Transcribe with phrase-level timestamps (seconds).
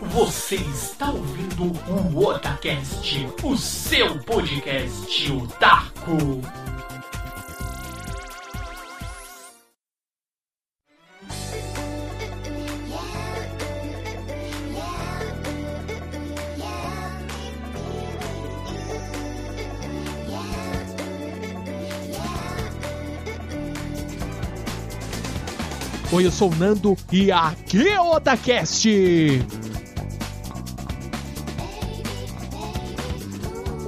[0.00, 1.72] Você está ouvindo
[2.14, 6.42] o Otacast, o seu podcast otaku.
[26.12, 29.65] Oi, eu sou o Nando e aqui é o Otacast!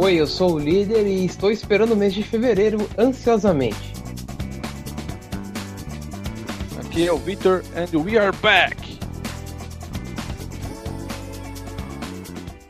[0.00, 3.92] Oi, eu sou o líder e estou esperando o mês de fevereiro ansiosamente.
[6.78, 8.96] Aqui é o Victor and we are back.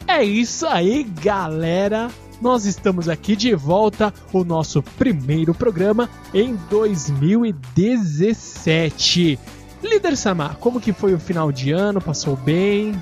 [0.07, 2.09] É isso aí, galera!
[2.41, 9.39] Nós estamos aqui de volta, o nosso primeiro programa em 2017.
[9.83, 12.01] Líder Samar, como que foi o final de ano?
[12.01, 12.95] Passou bem?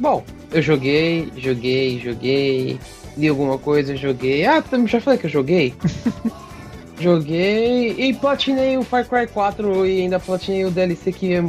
[0.00, 2.80] Bom, eu joguei, joguei, joguei,
[3.16, 4.44] li alguma coisa, joguei.
[4.44, 5.74] Ah, também já falei que eu joguei.
[6.98, 11.42] joguei e platinei o Far Cry 4 e ainda platinei o DLC que é,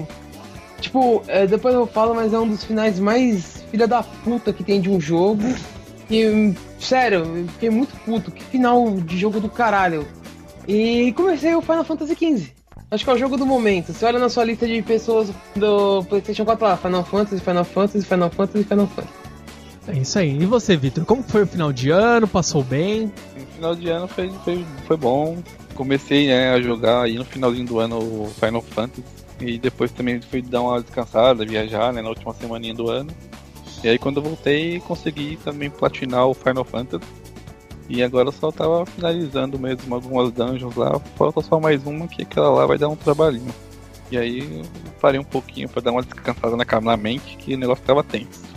[0.81, 4.63] Tipo, é, depois eu falo, mas é um dos finais mais filha da puta que
[4.63, 5.43] tem de um jogo.
[6.09, 8.31] E, sério, eu fiquei muito puto.
[8.31, 10.05] Que final de jogo do caralho.
[10.67, 12.51] E comecei o Final Fantasy XV.
[12.89, 13.93] Acho que é o jogo do momento.
[13.93, 18.05] Você olha na sua lista de pessoas do PlayStation 4 lá: Final Fantasy, Final Fantasy,
[18.05, 19.20] Final Fantasy, Final Fantasy.
[19.87, 20.37] É isso aí.
[20.37, 21.05] E você, Vitor?
[21.05, 22.27] Como foi o final de ano?
[22.27, 23.11] Passou bem?
[23.35, 25.37] O final de ano foi, foi, foi bom.
[25.73, 29.03] Comecei né, a jogar aí no finalzinho do ano o Final Fantasy.
[29.39, 33.09] E depois também fui dar uma descansada, viajar né, na última semaninha do ano.
[33.83, 37.05] E aí quando eu voltei consegui também platinar o Final Fantasy.
[37.89, 40.99] E agora eu só tava finalizando mesmo algumas dungeons lá.
[41.17, 43.53] Falta só mais uma que aquela lá vai dar um trabalhinho.
[44.11, 44.61] E aí
[45.01, 48.50] parei um pouquinho para dar uma descansada na, na mente que o negócio tava tenso.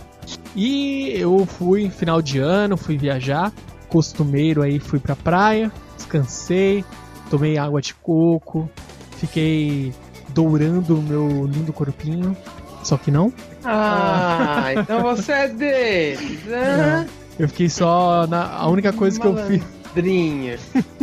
[0.55, 3.51] E eu fui final de ano, fui viajar,
[3.89, 6.85] costumeiro aí fui pra praia, descansei,
[7.29, 8.69] tomei água de coco,
[9.17, 9.93] fiquei
[10.29, 12.35] dourando o meu lindo corpinho,
[12.83, 13.33] só que não.
[13.63, 17.07] Ah, então você é deles, né?
[17.37, 19.61] Eu fiquei só na a única coisa que eu fiz,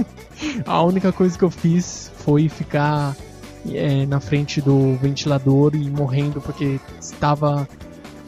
[0.64, 3.14] a única coisa que eu fiz foi ficar
[3.70, 7.68] é, na frente do ventilador e morrendo porque estava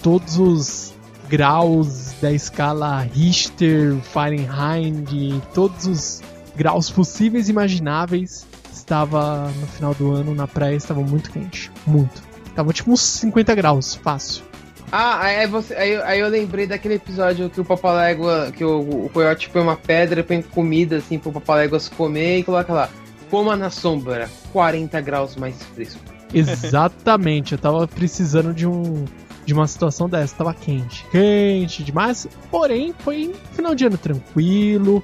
[0.02, 0.93] todos os
[1.28, 6.22] graus da escala Richter, Fahrenheit, todos os
[6.56, 8.46] graus possíveis e imagináveis.
[8.72, 12.22] Estava no final do ano na praia, estava muito quente, muito.
[12.54, 14.44] Tava tipo uns 50 graus, fácil.
[14.92, 19.10] Ah, aí, você, aí, aí eu lembrei daquele episódio que o Papalégua, que o, o
[19.12, 22.88] coiote põe uma pedra, põe comida assim pro Papaléguas comer e coloca lá.
[23.30, 26.00] Coma na sombra, 40 graus mais fresco.
[26.32, 29.04] Exatamente, eu tava precisando de um
[29.44, 35.02] de uma situação dessa, tava quente, quente demais, porém foi final de ano tranquilo.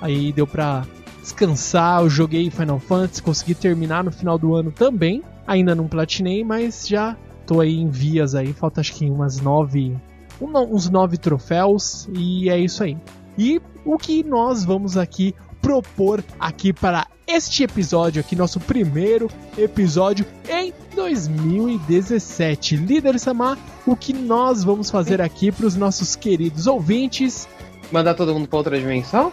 [0.00, 0.84] Aí deu pra
[1.20, 5.22] descansar, eu joguei Final Fantasy, consegui terminar no final do ano também.
[5.46, 7.16] Ainda não platinei, mas já
[7.46, 9.96] tô aí em vias aí, falta acho que umas nove,
[10.40, 12.96] um- uns nove troféus e é isso aí.
[13.38, 20.26] E o que nós vamos aqui propor aqui para este episódio aqui, nosso primeiro episódio
[20.48, 22.76] em 2017.
[22.76, 23.56] Líder Samar,
[23.86, 27.48] o que nós vamos fazer aqui para os nossos queridos ouvintes?
[27.92, 29.32] Mandar todo mundo pra outra dimensão?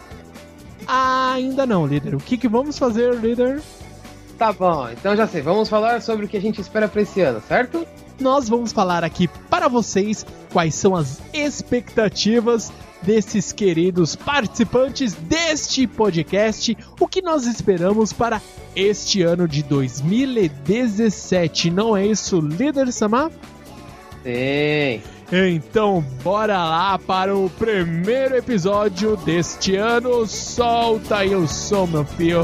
[0.87, 2.15] Ainda não, líder.
[2.15, 3.61] O que, que vamos fazer, líder?
[4.37, 5.41] Tá bom, então já sei.
[5.41, 7.85] Vamos falar sobre o que a gente espera pra esse ano, certo?
[8.19, 16.77] nós vamos falar aqui para vocês quais são as expectativas desses queridos participantes deste podcast,
[16.99, 18.41] o que nós esperamos para
[18.75, 21.71] este ano de 2017.
[21.71, 23.31] Não é isso, líder Samar?
[24.23, 25.01] Sim.
[25.31, 30.25] Então, bora lá para o primeiro episódio deste ano.
[30.25, 32.41] Solta aí o som, meu filho.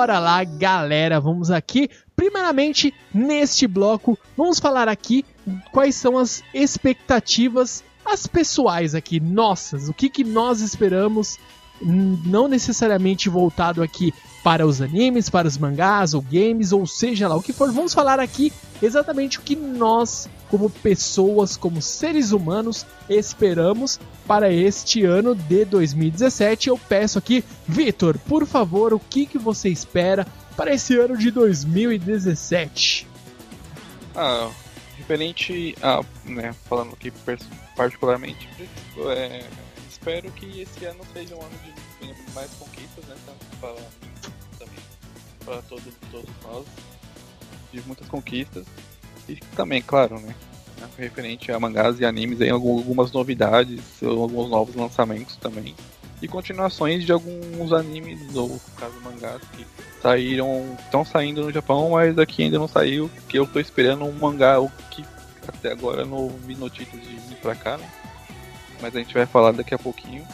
[0.00, 1.20] Bora lá, galera.
[1.20, 1.90] Vamos aqui.
[2.16, 5.26] Primeiramente, neste bloco, vamos falar aqui
[5.72, 9.90] quais são as expectativas, as pessoais aqui, nossas.
[9.90, 11.36] O que, que nós esperamos,
[11.82, 17.36] não necessariamente voltado aqui para os animes, para os mangás ou games, ou seja lá
[17.36, 17.70] o que for.
[17.70, 18.50] Vamos falar aqui
[18.80, 26.68] exatamente o que nós como pessoas, como seres humanos, esperamos para este ano de 2017.
[26.68, 30.26] Eu peço aqui, Vitor, por favor, o que, que você espera
[30.56, 33.06] para esse ano de 2017?
[34.14, 34.50] Ah,
[34.96, 37.12] referente a, né, falando aqui
[37.76, 38.48] particularmente,
[39.16, 39.46] é,
[39.88, 43.14] espero que esse ano seja um ano de mais conquistas, né,
[43.60, 43.76] para,
[45.44, 45.84] para todos
[46.42, 46.66] nós,
[47.72, 48.66] de muitas conquistas,
[49.32, 50.34] e também, claro, né,
[50.98, 55.74] referente a mangás e animes, aí, algumas novidades, alguns novos lançamentos também,
[56.20, 59.66] e continuações de alguns animes, ou no caso mangás, que
[60.02, 64.12] saíram, estão saindo no Japão, mas aqui ainda não saiu, que eu tô esperando um
[64.12, 64.56] mangá,
[64.90, 65.04] que
[65.48, 67.88] até agora não vi notícias de vir pra cá, né?
[68.80, 70.26] Mas a gente vai falar daqui a pouquinho.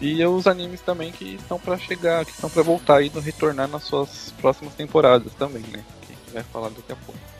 [0.00, 3.84] E os animes também que estão para chegar, que estão para voltar e retornar nas
[3.84, 5.84] suas próximas temporadas também, né?
[6.06, 7.33] Que a gente vai falar daqui a pouco.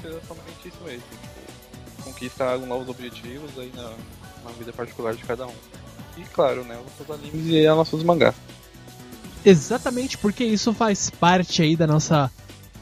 [0.00, 1.02] Seja somente isso mesmo.
[1.10, 3.90] Tipo, conquistar novos objetivos aí na,
[4.44, 5.54] na vida particular de cada um.
[6.16, 6.76] E claro, né?
[6.78, 8.34] Os nossos animes e os nossos mangás.
[9.44, 12.30] Exatamente porque isso faz parte aí da nossa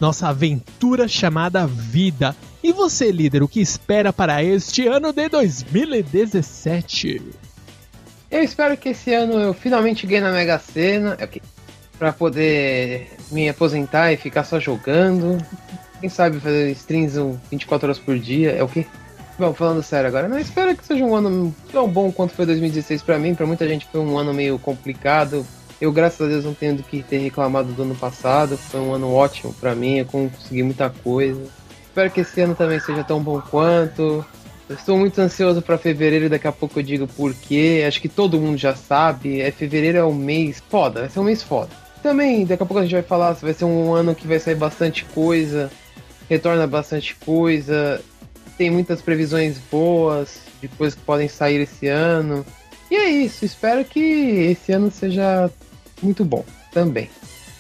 [0.01, 2.37] nossa aventura chamada vida.
[2.63, 7.23] E você, líder, o que espera para este ano de 2017?
[8.31, 11.41] Eu espero que esse ano eu finalmente ganhe na Mega Sena, okay,
[11.99, 15.39] para poder me aposentar e ficar só jogando.
[16.01, 17.19] Quem sabe fazer streams
[17.51, 18.87] 24 horas por dia, é o quê?
[19.39, 23.03] Bom, falando sério agora, não espero que seja um ano tão bom quanto foi 2016
[23.03, 23.35] para mim.
[23.35, 25.47] Para muita gente foi um ano meio complicado,
[25.81, 28.57] eu, graças a Deus, não tenho do que ter reclamado do ano passado.
[28.57, 31.43] Foi um ano ótimo para mim, eu consegui muita coisa.
[31.87, 34.25] Espero que esse ano também seja tão bom quanto.
[34.69, 37.85] Eu estou muito ansioso para fevereiro, daqui a pouco eu digo porquê.
[37.87, 39.41] Acho que todo mundo já sabe.
[39.41, 41.71] É fevereiro é um mês foda, vai ser um mês foda.
[42.03, 44.39] Também, daqui a pouco a gente vai falar se vai ser um ano que vai
[44.39, 45.71] sair bastante coisa,
[46.29, 48.03] retorna bastante coisa,
[48.57, 52.45] tem muitas previsões boas de coisas que podem sair esse ano.
[52.91, 55.51] E é isso, espero que esse ano seja
[56.03, 57.11] muito bom também.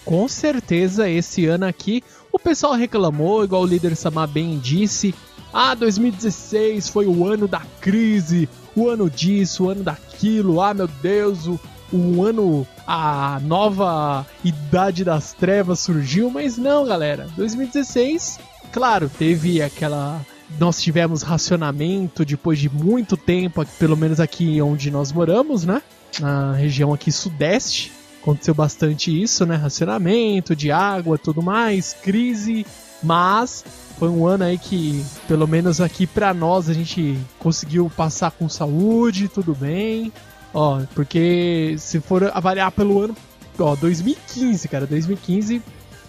[0.04, 2.02] Com certeza, esse ano aqui
[2.36, 5.14] o pessoal reclamou, igual o líder Samar bem disse.
[5.50, 8.46] Ah, 2016 foi o ano da crise,
[8.76, 10.60] o ano disso, o ano daquilo.
[10.60, 11.58] Ah, meu Deus, o,
[11.90, 16.30] o ano, a nova idade das trevas surgiu.
[16.30, 18.38] Mas não, galera, 2016,
[18.76, 20.20] claro, teve aquela.
[20.60, 25.80] Nós tivemos racionamento depois de muito tempo, pelo menos aqui onde nós moramos, né?
[26.20, 27.90] Na região aqui sudeste
[28.20, 29.56] aconteceu bastante isso, né?
[29.56, 32.66] Racionamento de água, tudo mais, crise,
[33.02, 33.64] mas
[33.98, 38.46] foi um ano aí que, pelo menos aqui para nós, a gente conseguiu passar com
[38.46, 40.12] saúde, tudo bem.
[40.52, 43.16] Ó, porque se for avaliar pelo ano,
[43.58, 45.62] ó, 2015, cara, 2015,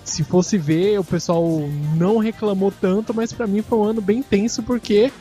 [0.09, 1.45] se fosse ver, o pessoal
[1.95, 5.12] não reclamou tanto, mas para mim foi um ano bem tenso porque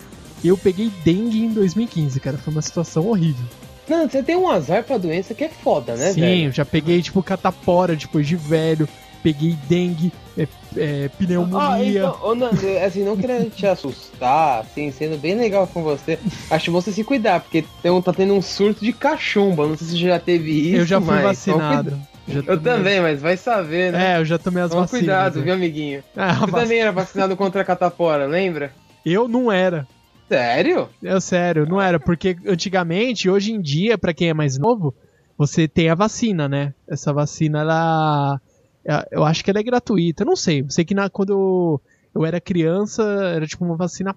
[0.45, 3.45] eu peguei dengue em 2015, cara, foi uma situação horrível.
[3.89, 6.45] Não, você tem um azar pra doença que é foda, né, Sim, velho?
[6.47, 8.89] eu já peguei, tipo, catapora depois de velho.
[9.23, 10.47] Peguei dengue, é,
[10.77, 12.07] é, pneumonia.
[12.07, 12.51] Ah, então, não,
[12.85, 16.17] assim, não querendo te assustar, assim, sendo bem legal com você,
[16.49, 19.67] acho você se cuidar, porque tem, tá tendo um surto de cachumba.
[19.67, 20.77] Não sei se você já teve isso.
[20.77, 21.99] Eu já fui mas, vacinado.
[22.29, 24.15] Eu também, mas vai saber, né?
[24.15, 25.01] É, eu já tomei as Toma vacinas.
[25.01, 25.45] cuidado, né?
[25.45, 26.03] viu, amiguinho?
[26.17, 28.73] Ah, Você vac- também era vacinado contra a catapora, lembra?
[29.05, 29.87] Eu não era.
[30.29, 30.89] Sério?
[31.05, 32.01] É sério, não era.
[32.01, 34.93] Porque antigamente, hoje em dia, pra quem é mais novo,
[35.39, 36.75] você tem a vacina, né?
[36.89, 38.41] Essa vacina, ela.
[38.85, 40.25] é- Eu acho que ela é gratuita.
[40.25, 40.63] Eu não sei.
[40.63, 41.81] Eu sei que na, quando
[42.13, 43.03] eu, era criança,
[43.37, 44.17] era tipo uma vacina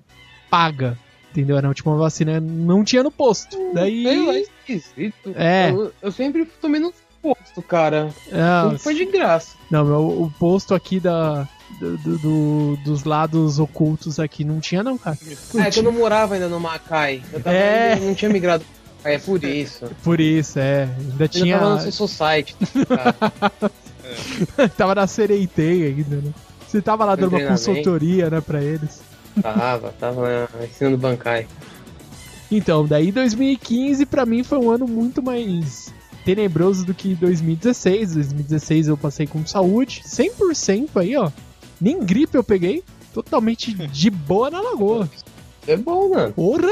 [0.49, 0.97] paga.
[1.29, 1.55] Entendeu?
[1.57, 2.39] Era tipo uma vacina.
[2.39, 3.55] Não tinha no posto.
[3.55, 4.41] Sei lá, Daí.
[4.41, 5.31] esquisito.
[5.35, 5.69] É.
[5.69, 8.09] Eu, eu sempre tomei no posto, cara.
[8.31, 9.55] Ah, Tudo foi de graça.
[9.69, 11.47] Não, meu, o posto aqui da.
[11.79, 15.17] do- do- do- dos lados ocultos aqui não tinha, não, cara.
[15.53, 17.21] Não É que eu não morava ainda no Macai.
[17.31, 17.95] Eu tava É.
[17.95, 18.65] não tinha migrado.
[19.03, 19.85] É por isso.
[20.03, 20.89] Por isso, é.
[20.99, 21.57] Ainda Eu tinha.
[21.59, 22.55] tava no seu society.
[22.87, 23.15] cara.
[24.77, 26.33] tava na Sereitei ainda, né?
[26.67, 29.01] Você tava lá dando uma consultoria, né, pra eles.
[29.41, 31.47] Tava, tava ensinando bancai.
[32.51, 35.88] Então, daí 2015 pra mim foi um ano muito mais
[36.25, 38.13] tenebroso do que 2016.
[38.13, 41.31] 2016 eu passei com saúde, 100% aí, ó.
[41.79, 42.83] Nem gripe eu peguei,
[43.13, 45.09] totalmente de boa na lagoa.
[45.67, 46.33] É bom, mano.
[46.33, 46.71] Porra!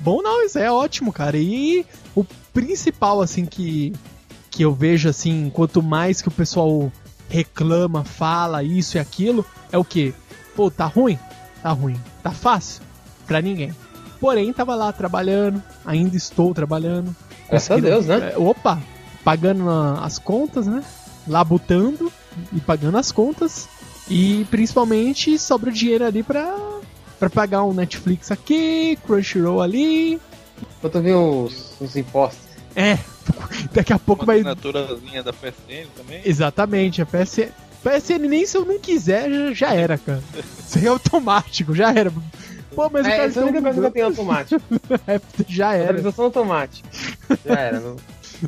[0.00, 1.38] Bom não, isso é ótimo, cara.
[1.38, 3.92] E o principal, assim, que,
[4.50, 6.92] que eu vejo, assim, quanto mais que o pessoal
[7.28, 10.14] reclama, fala isso e aquilo, é o que?
[10.54, 11.18] Pô, tá ruim?
[11.62, 12.00] Tá ruim.
[12.22, 12.82] Tá fácil?
[13.26, 13.74] Pra ninguém.
[14.20, 17.14] Porém, tava lá trabalhando, ainda estou trabalhando.
[17.48, 18.32] Graças a Deus, né?
[18.34, 18.80] é, opa!
[19.24, 19.68] Pagando
[20.02, 20.82] as contas, né?
[21.26, 22.12] Labutando
[22.52, 23.68] e pagando as contas.
[24.08, 26.54] E principalmente sobra o dinheiro ali pra
[27.18, 30.20] pra pagar um Netflix aqui, Crunchyroll ali.
[30.78, 32.46] Enquanto vi os, os impostos.
[32.74, 32.98] É,
[33.72, 34.36] daqui a pouco Uma vai.
[34.40, 36.20] assinaturazinha da PSN também.
[36.24, 37.48] Exatamente, a PSN.
[37.82, 40.22] PSN nem se eu não quiser, já, já era, cara.
[40.58, 42.12] Isso é automático, já era.
[42.74, 44.62] Pô, mas o É, cara essa é a única coisa que eu tenho automático.
[45.06, 45.84] É, já era.
[45.84, 46.88] Atualização automática.
[47.44, 47.80] Já era.
[47.80, 47.96] Não...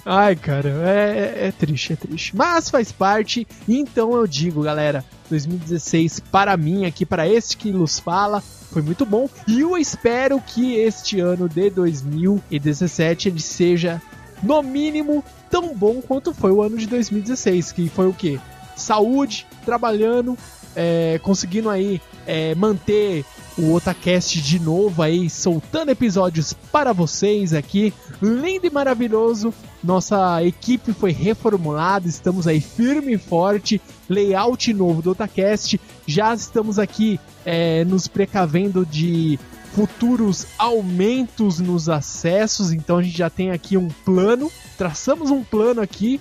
[0.05, 2.37] Ai, cara, é, é- é triste, é triste.
[2.37, 7.99] Mas faz parte, então eu digo, galera, 2016 para mim, aqui para este que nos
[7.99, 9.31] fala, foi muito bom.
[9.47, 14.01] E eu espero que este ano de 2017 ele seja,
[14.43, 18.39] no mínimo, tão bom quanto foi o ano de 2016, que foi o quê?
[18.77, 20.37] Saúde, trabalhando,
[20.77, 23.25] é, conseguindo aí é, manter
[23.59, 29.53] o Otacast de novo aí, soltando episódios para vocês aqui, lindo e maravilhoso.
[29.83, 35.81] Nossa equipe foi reformulada, estamos aí firme e forte, layout novo do Otacast.
[36.07, 39.39] Já estamos aqui é, nos precavendo de
[39.75, 45.81] futuros aumentos nos acessos, então a gente já tem aqui um plano, traçamos um plano
[45.81, 46.21] aqui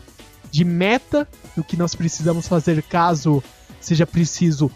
[0.51, 3.43] de meta do que nós precisamos fazer caso
[3.79, 4.71] seja preciso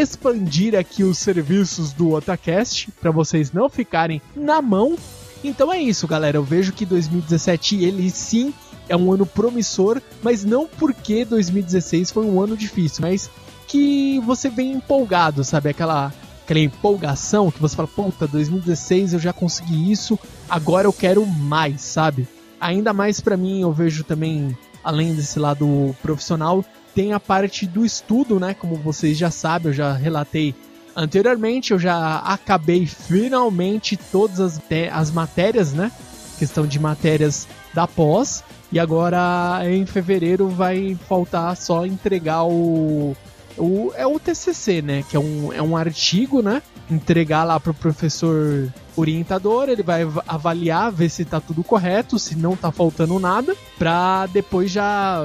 [0.00, 4.96] expandir aqui os serviços do Otacast para vocês não ficarem na mão.
[5.42, 6.38] Então é isso, galera.
[6.38, 8.52] Eu vejo que 2017 ele sim
[8.88, 13.30] é um ano promissor, mas não porque 2016 foi um ano difícil, mas
[13.66, 15.70] que você vem empolgado, sabe?
[15.70, 16.12] Aquela
[16.44, 21.80] aquela empolgação que você fala, puta, 2016 eu já consegui isso, agora eu quero mais,
[21.80, 22.28] sabe?
[22.60, 26.62] Ainda mais pra mim, eu vejo também, além desse lado profissional,
[26.94, 28.54] tem a parte do estudo, né?
[28.54, 30.54] Como vocês já sabem, eu já relatei
[30.94, 34.60] anteriormente, eu já acabei finalmente todas as,
[34.92, 35.90] as matérias, né?
[36.38, 38.44] Questão de matérias da pós.
[38.72, 43.16] E agora em fevereiro vai faltar só entregar o.
[43.56, 45.04] o é o TCC, né?
[45.08, 46.60] Que é um, é um artigo, né?
[46.90, 52.36] Entregar lá pro professor orientador, ele vai av- avaliar, ver se tá tudo correto, se
[52.36, 55.24] não tá faltando nada, pra depois já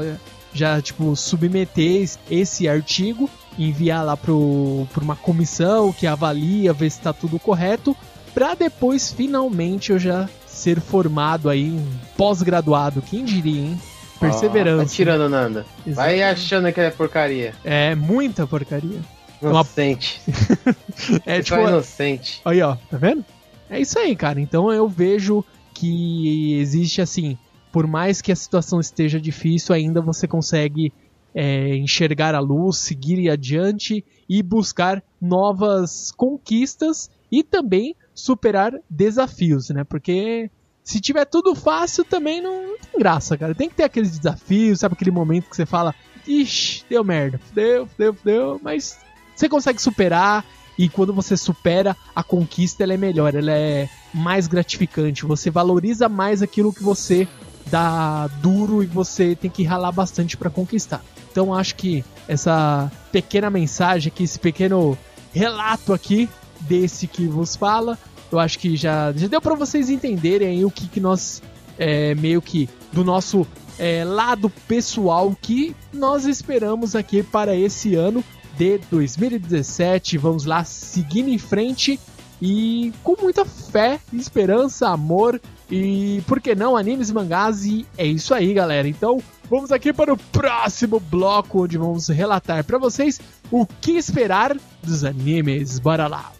[0.53, 6.89] já tipo submeter es- esse artigo, enviar lá pro pra uma comissão que avalia, ver
[6.89, 7.95] se tá tudo correto,
[8.33, 11.87] pra depois finalmente eu já ser formado aí em
[12.17, 13.81] pós-graduado, quem diria, hein?
[14.19, 14.81] Perseverança.
[14.83, 15.65] Ó, tá tirando, Nanda.
[15.87, 17.53] Vai achando que é porcaria.
[17.63, 18.99] É muita porcaria.
[19.41, 20.19] Uma- Inocente.
[21.25, 22.41] É Você tipo, é inocente.
[22.43, 23.23] Aí, ó, tá vendo?
[23.69, 24.41] É isso aí, cara.
[24.41, 27.37] Então eu vejo que existe assim,
[27.71, 30.91] por mais que a situação esteja difícil, ainda você consegue
[31.33, 39.83] é, enxergar a luz, seguir adiante e buscar novas conquistas e também superar desafios, né?
[39.83, 40.49] Porque
[40.83, 43.53] se tiver tudo fácil também não, tem graça, cara.
[43.53, 44.93] Tem que ter aqueles desafios, sabe?
[44.93, 45.93] Aquele momento que você fala,
[46.27, 48.97] ixi, deu merda, deu, deu, deu, mas
[49.35, 50.43] você consegue superar
[50.77, 55.25] e quando você supera a conquista, ela é melhor, ela é mais gratificante.
[55.25, 57.27] Você valoriza mais aquilo que você
[57.69, 61.03] dá duro e você tem que ralar bastante para conquistar.
[61.31, 64.97] Então acho que essa pequena mensagem aqui, esse pequeno
[65.33, 66.29] relato aqui
[66.61, 67.97] desse que vos fala,
[68.31, 71.41] eu acho que já, já deu para vocês entenderem o que, que nós
[71.77, 73.47] é, meio que do nosso
[73.77, 78.23] é, lado pessoal que nós esperamos aqui para esse ano
[78.57, 80.17] de 2017.
[80.17, 81.99] Vamos lá, seguindo em frente
[82.41, 87.65] e com muita fé, esperança, amor e, por que não, animes e mangás.
[87.65, 88.87] E é isso aí, galera.
[88.87, 93.19] Então, vamos aqui para o próximo bloco, onde vamos relatar para vocês
[93.51, 95.79] o que esperar dos animes.
[95.79, 96.31] Bora lá!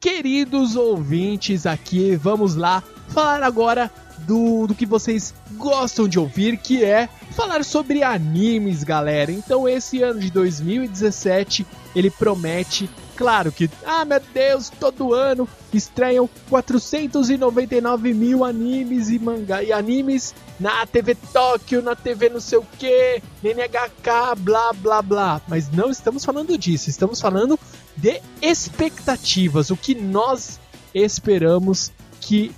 [0.00, 6.84] Queridos ouvintes, aqui vamos lá falar agora do, do que vocês gostam de ouvir, que
[6.84, 9.30] é falar sobre animes, galera.
[9.30, 12.88] Então, esse ano de 2017 ele promete,
[13.20, 20.34] claro que, ah meu Deus, todo ano estreiam 499 mil animes e mangá e animes
[20.58, 25.42] na TV Tóquio, na TV não sei o que, NHK, blá blá blá.
[25.46, 27.60] Mas não estamos falando disso, estamos falando
[27.94, 30.58] de expectativas, o que nós
[30.94, 32.50] esperamos que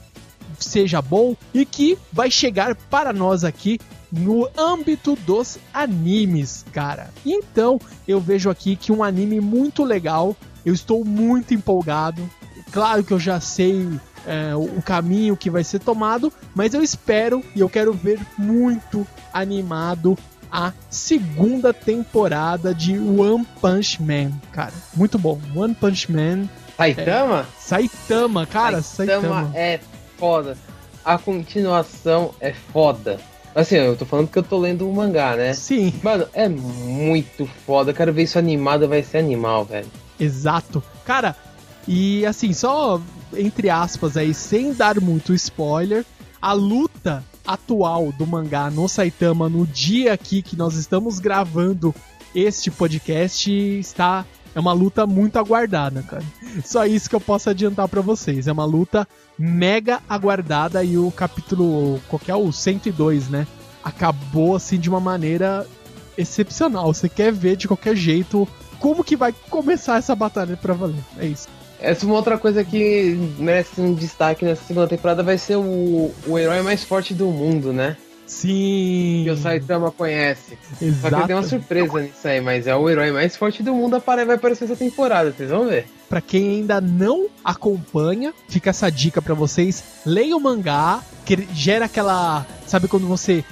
[0.61, 3.81] seja bom e que vai chegar para nós aqui
[4.13, 7.11] no âmbito dos animes, cara.
[7.25, 12.29] Então, eu vejo aqui que um anime muito legal, eu estou muito empolgado.
[12.71, 13.89] Claro que eu já sei
[14.27, 19.07] é, o caminho que vai ser tomado, mas eu espero e eu quero ver muito
[19.33, 20.17] animado
[20.51, 24.73] a segunda temporada de One Punch Man, cara.
[24.95, 25.41] Muito bom.
[25.57, 26.49] One Punch Man.
[26.77, 27.47] Saitama?
[27.59, 29.23] Saitama, cara, Saitama.
[29.23, 29.81] Saitama é
[30.19, 30.57] foda.
[31.05, 33.19] A continuação é foda.
[33.55, 35.53] Assim, eu tô falando que eu tô lendo o mangá, né?
[35.53, 37.93] Sim, Mano, é muito foda.
[37.93, 39.89] Quero ver isso animado, vai ser animal, velho.
[40.23, 40.83] Exato.
[41.05, 41.37] Cara,
[41.87, 43.01] e assim, só
[43.37, 46.05] entre aspas aí, sem dar muito spoiler,
[46.41, 51.95] a luta atual do mangá no Saitama no dia aqui que nós estamos gravando
[52.35, 54.25] este podcast está
[54.55, 56.25] é uma luta muito aguardada, cara.
[56.63, 58.47] Só isso que eu posso adiantar pra vocês.
[58.47, 63.47] É uma luta mega aguardada e o capítulo, qual que é o 102, né?
[63.83, 65.67] Acabou assim de uma maneira
[66.19, 66.93] excepcional.
[66.93, 68.47] Você quer ver de qualquer jeito
[68.83, 70.97] como que vai começar essa batalha pra valer.
[71.17, 71.47] É isso.
[71.81, 76.13] Essa é uma outra coisa que merece um destaque nessa segunda temporada vai ser o,
[76.27, 77.97] o herói mais forte do mundo, né?
[78.27, 79.23] Sim.
[79.25, 80.59] Que o Saitama conhece.
[80.71, 81.27] Só que Exato.
[81.29, 84.65] tem uma surpresa nisso aí, mas é o herói mais forte do mundo, vai aparecer
[84.65, 85.87] essa temporada, vocês vão ver.
[86.09, 89.85] Pra quem ainda não acompanha, fica essa dica pra vocês.
[90.05, 92.45] Leia o mangá, que gera aquela.
[92.67, 93.45] Sabe quando você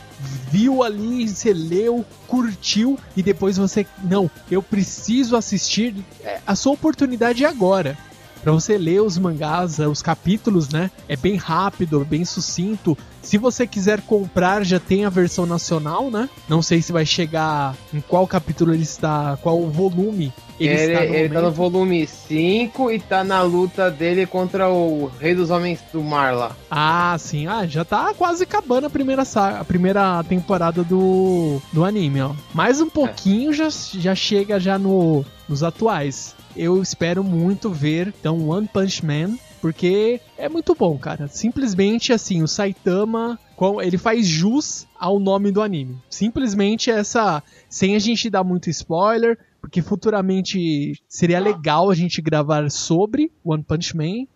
[0.50, 3.86] viu ali, você leu, curtiu e depois você.
[4.02, 5.94] Não, eu preciso assistir.
[6.22, 7.96] É, a sua oportunidade é agora.
[8.42, 10.90] Pra você ler os mangás, eh, os capítulos, né?
[11.06, 12.96] É bem rápido, bem sucinto.
[13.20, 16.26] Se você quiser comprar, já tem a versão nacional, né?
[16.48, 20.32] Não sei se vai chegar em qual capítulo ele está, qual volume
[20.66, 24.68] ele, Ele, está no ele tá no volume 5 e tá na luta dele contra
[24.68, 26.56] o Rei dos Homens do Mar lá.
[26.70, 27.46] Ah, sim.
[27.46, 32.32] Ah, já tá quase acabando a primeira, a primeira temporada do, do anime, ó.
[32.54, 36.34] Mais um pouquinho já, já chega já no, nos atuais.
[36.56, 41.28] Eu espero muito ver, então, One Punch Man, porque é muito bom, cara.
[41.28, 43.38] Simplesmente, assim, o Saitama,
[43.82, 45.98] ele faz jus ao nome do anime.
[46.08, 52.70] Simplesmente essa, sem a gente dar muito spoiler, porque futuramente seria legal a gente gravar
[52.70, 54.26] sobre One Punch Man.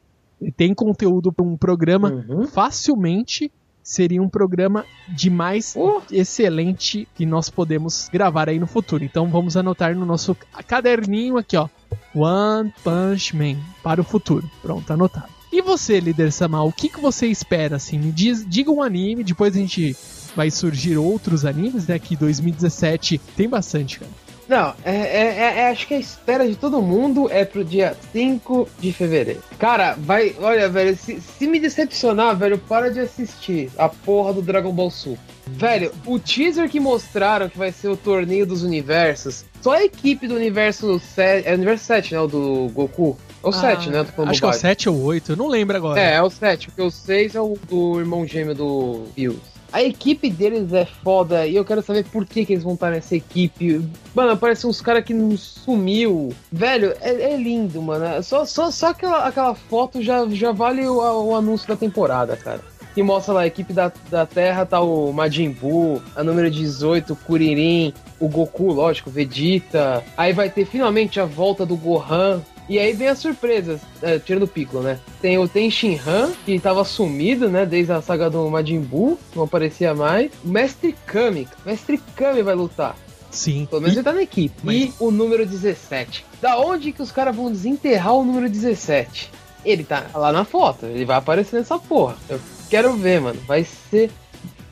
[0.57, 2.47] Tem conteúdo para um programa Uhum.
[2.47, 3.51] facilmente
[3.83, 5.77] seria um programa de mais
[6.11, 9.05] excelente que nós podemos gravar aí no futuro.
[9.05, 10.35] Então vamos anotar no nosso
[10.67, 11.69] caderninho aqui, ó.
[12.15, 14.49] One Punch Man para o futuro.
[14.63, 15.29] Pronto, anotado.
[15.53, 17.99] E você, líder Samal, o que, que você espera assim?
[17.99, 19.95] Me diz, diga um anime, depois a gente
[20.35, 21.99] vai surgir outros animes, né?
[21.99, 24.11] Que 2017 tem bastante, cara.
[24.49, 27.97] Não, é, é- é- é- acho que a espera de todo mundo é pro dia
[28.13, 29.43] 5 de fevereiro.
[29.59, 30.35] Cara, vai.
[30.41, 34.91] Olha, velho, se, se me decepcionar, velho, para de assistir a porra do Dragon Ball
[34.91, 35.19] Super.
[35.47, 40.27] Velho, o teaser que mostraram que vai ser o torneio dos universos, só a equipe
[40.27, 41.47] do universo 7.
[41.47, 42.21] É o universo 7, né?
[42.21, 43.17] O do Goku.
[43.43, 43.99] É o 7, né?
[43.99, 44.61] Ah, Acho que é o bobagem.
[44.61, 46.01] 7 ou 8, eu não lembro agora.
[46.01, 49.41] É, é o 7, porque o 6 é o do irmão gêmeo do Bills.
[49.75, 52.93] A equipe deles é foda e eu quero saber por que, que eles vão estar
[52.93, 53.85] nessa equipe.
[54.15, 56.33] Mano, parece uns caras que não sumiu.
[56.53, 58.23] Velho, é, é lindo, mano.
[58.23, 62.61] Só, só, só aquela, aquela foto já, já vale o, o anúncio da temporada, cara.
[62.95, 67.13] Que mostra lá, a equipe da, da Terra tá o Majin Buu, a número 18,
[67.13, 70.05] o Kuririn, o Goku, lógico, Vegeta.
[70.17, 72.41] Aí vai ter finalmente a volta do Gohan.
[72.69, 74.99] E aí vem as surpresas, é, tirando o Piccolo, né?
[75.21, 77.67] Tem o Ten Shinhan, que tava sumido, né?
[77.67, 80.31] Desde a saga do Majin Buu, não aparecia mais.
[80.45, 82.97] O Mestre Kami, Mestre Kami vai lutar.
[83.31, 83.67] Sim.
[83.69, 84.55] Pelo menos E- ele tá na equipe.
[84.73, 86.25] E o número 17.
[86.41, 89.31] Da onde que os caras vão desenterrar o número 17?
[89.65, 92.17] Ele tá lá na foto, ele vai aparecer nessa porra.
[92.29, 92.39] Eu
[92.71, 93.41] quero ver, mano.
[93.47, 94.11] Vai ser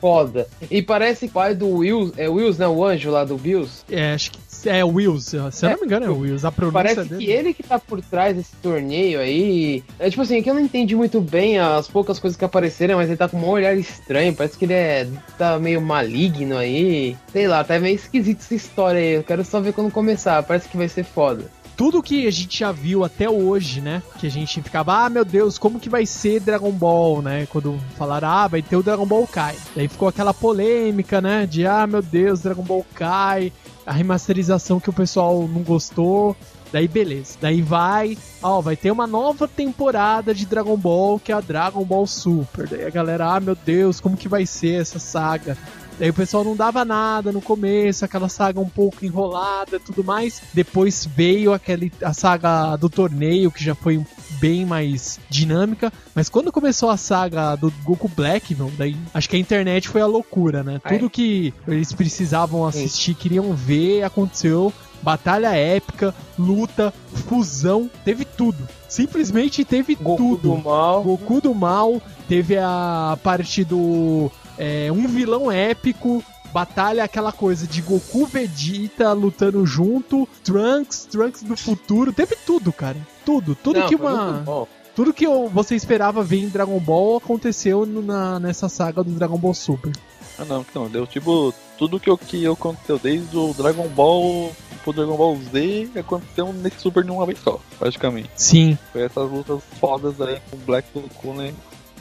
[0.03, 0.49] foda.
[0.69, 2.67] E parece o pai do Wills, é Wills, né?
[2.67, 3.85] O anjo lá do Bills.
[3.89, 5.29] É, acho que é o Wills.
[5.29, 6.45] Se eu não me engano, é o Wills.
[6.45, 7.25] A pronúncia Parece dele.
[7.25, 9.81] que ele que tá por trás desse torneio aí.
[9.97, 13.07] É tipo assim, que eu não entendi muito bem as poucas coisas que apareceram, mas
[13.07, 14.35] ele tá com um olhar estranho.
[14.35, 15.07] Parece que ele é.
[15.37, 17.15] tá meio maligno aí.
[17.31, 19.13] Sei lá, tá meio esquisito essa história aí.
[19.13, 20.43] Eu quero só ver quando começar.
[20.43, 21.45] Parece que vai ser foda.
[21.75, 24.01] Tudo que a gente já viu até hoje, né?
[24.19, 27.45] Que a gente ficava, ah, meu Deus, como que vai ser Dragon Ball, né?
[27.47, 29.55] Quando falaram, ah, vai ter o Dragon Ball Kai.
[29.75, 31.45] Daí ficou aquela polêmica, né?
[31.45, 33.51] De, ah, meu Deus, Dragon Ball Kai,
[33.85, 36.35] a remasterização que o pessoal não gostou.
[36.71, 37.37] Daí beleza.
[37.39, 41.83] Daí vai, ó, vai ter uma nova temporada de Dragon Ball, que é a Dragon
[41.83, 42.67] Ball Super.
[42.67, 45.55] Daí a galera, ah, meu Deus, como que vai ser essa saga?
[45.99, 50.03] Daí o pessoal não dava nada no começo, aquela saga um pouco enrolada e tudo
[50.03, 50.41] mais.
[50.53, 54.03] Depois veio aquele, a saga do torneio, que já foi
[54.39, 55.91] bem mais dinâmica.
[56.13, 60.01] Mas quando começou a saga do Goku Black, meu, daí acho que a internet foi
[60.01, 60.81] a loucura, né?
[60.83, 60.97] Ai.
[60.97, 64.73] Tudo que eles precisavam assistir, queriam ver, aconteceu.
[65.01, 66.93] Batalha épica, luta,
[67.27, 68.65] fusão, teve tudo.
[68.87, 70.41] Simplesmente teve Goku tudo.
[70.41, 71.03] do mal.
[71.03, 77.81] Goku do mal, teve a parte do é, um vilão épico, batalha aquela coisa de
[77.81, 82.97] Goku Vegeta lutando junto, Trunks, Trunks do futuro, teve tudo, cara.
[83.25, 87.85] Tudo, tudo Não, que uma tudo que eu- você esperava ver em Dragon Ball aconteceu
[87.85, 89.91] na, nessa saga do Dragon Ball Super.
[90.37, 94.51] Ah não, não, deu tipo tudo que, que aconteceu desde o Dragon Ball
[94.83, 98.29] pro Dragon Ball Z aconteceu nesse Super numa vez só, praticamente.
[98.35, 98.77] Sim.
[98.91, 101.53] Foi essas lutas fodas aí com o Black Goku, né?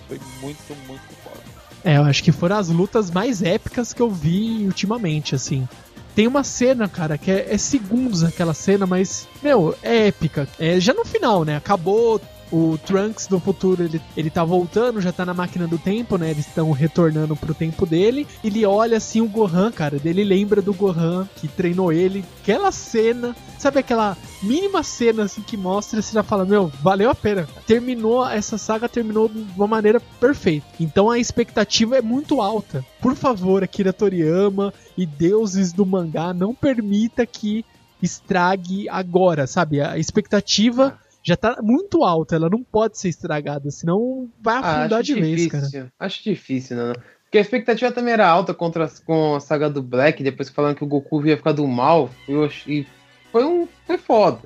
[0.08, 1.41] Foi muito, muito foda.
[1.84, 5.66] É, eu acho que foram as lutas mais épicas que eu vi ultimamente, assim.
[6.14, 10.46] Tem uma cena, cara, que é, é segundos aquela cena, mas, meu, é épica.
[10.58, 11.56] É já no final, né?
[11.56, 12.20] Acabou
[12.52, 16.30] o Trunks do futuro, ele, ele tá voltando, já tá na máquina do tempo, né?
[16.30, 18.26] Eles estão retornando pro tempo dele.
[18.44, 22.22] Ele olha assim o Gohan, cara, dele lembra do Gohan que treinou ele.
[22.42, 27.14] Aquela cena, sabe aquela mínima cena assim que mostra, você já fala, meu, valeu a
[27.14, 27.48] pena.
[27.66, 30.66] Terminou, essa saga terminou de uma maneira perfeita.
[30.78, 32.84] Então a expectativa é muito alta.
[33.00, 37.64] Por favor, Akira Toriyama e deuses do mangá, não permita que
[38.02, 39.80] estrague agora, sabe?
[39.80, 45.00] A expectativa já tá muito alta, ela não pode ser estragada, senão vai Ah, afundar
[45.00, 45.92] acho de vez, cara.
[45.98, 46.94] Acho difícil, não, não.
[47.24, 50.74] Porque a expectativa também era alta contra, com a saga do Black, depois que falaram
[50.74, 52.10] que o Goku ia ficar do mal.
[52.44, 52.86] Achei.
[53.30, 53.66] Foi um.
[53.86, 54.40] Foi foda.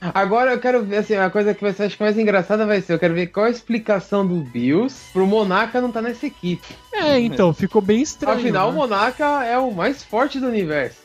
[0.00, 2.80] Agora eu quero ver, assim, a coisa que vai ser acho que mais engraçada vai
[2.80, 6.66] ser, eu quero ver qual a explicação do Bills pro Monarca não tá nessa equipe.
[6.92, 8.38] É, então, ficou bem estranho.
[8.38, 8.78] Afinal, o né?
[8.78, 10.98] Monarca é o mais forte do universo.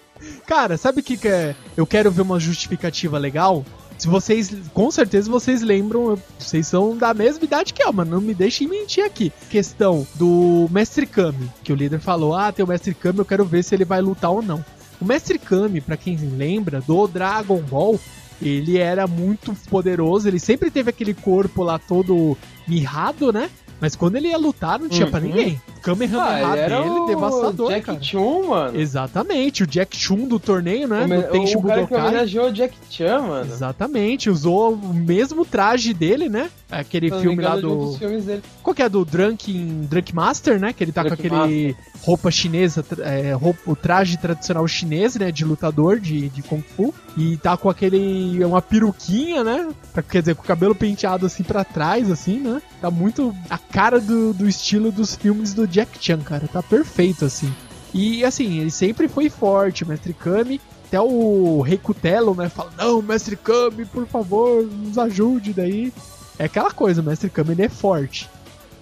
[0.46, 1.56] Cara, sabe o que, que é?
[1.76, 3.66] Eu quero ver uma justificativa legal.
[4.02, 8.20] Se vocês, com certeza vocês lembram, vocês são da mesma idade que eu, mas não
[8.20, 9.32] me deixem mentir aqui.
[9.48, 13.46] Questão do Mestre Kami, que o líder falou: "Ah, tem o Mestre Kami, eu quero
[13.46, 14.66] ver se ele vai lutar ou não".
[15.00, 18.00] O Mestre Kami, pra quem lembra do Dragon Ball,
[18.42, 22.36] ele era muito poderoso, ele sempre teve aquele corpo lá todo
[22.68, 23.52] mirrado, né?
[23.82, 25.26] Mas quando ele ia lutar, não tinha pra Uhum.
[25.26, 25.62] ninguém.
[25.82, 28.04] Kamehameha Ah, ele era dele, o devastador, Jack cara.
[28.04, 28.80] Chun, mano.
[28.80, 31.04] Exatamente, o Jack Chun do torneio, né?
[31.18, 33.52] o, do o cara que homenageou o Jack Chan, mano.
[33.52, 36.52] Exatamente, usou o mesmo traje dele, né?
[36.72, 37.98] Aquele não filme me lá um do.
[37.98, 38.42] dele.
[38.64, 38.88] Qual que é?
[38.88, 39.54] Do Drunk,
[39.90, 40.72] Drunk Master, né?
[40.72, 45.32] Que ele tá Drunk com aquele roupa chinesa, é, roupa, o traje tradicional chinês, né?
[45.32, 46.94] De lutador de, de Kung Fu.
[47.18, 48.44] E tá com aquele.
[48.46, 49.70] uma peruquinha, né?
[50.10, 52.62] Quer dizer, com o cabelo penteado assim pra trás, assim, né?
[52.80, 56.48] Tá muito a cara do, do estilo dos filmes do Jack Chan, cara.
[56.48, 57.54] Tá perfeito, assim.
[57.94, 60.62] E assim, ele sempre foi forte, Mestre Kami.
[60.88, 62.50] Até o Rei Kutelo, né?
[62.50, 65.92] Fala, não, Mestre Kami, por favor, nos ajude daí.
[66.42, 68.28] É aquela coisa, o Mestre Kami ele é forte.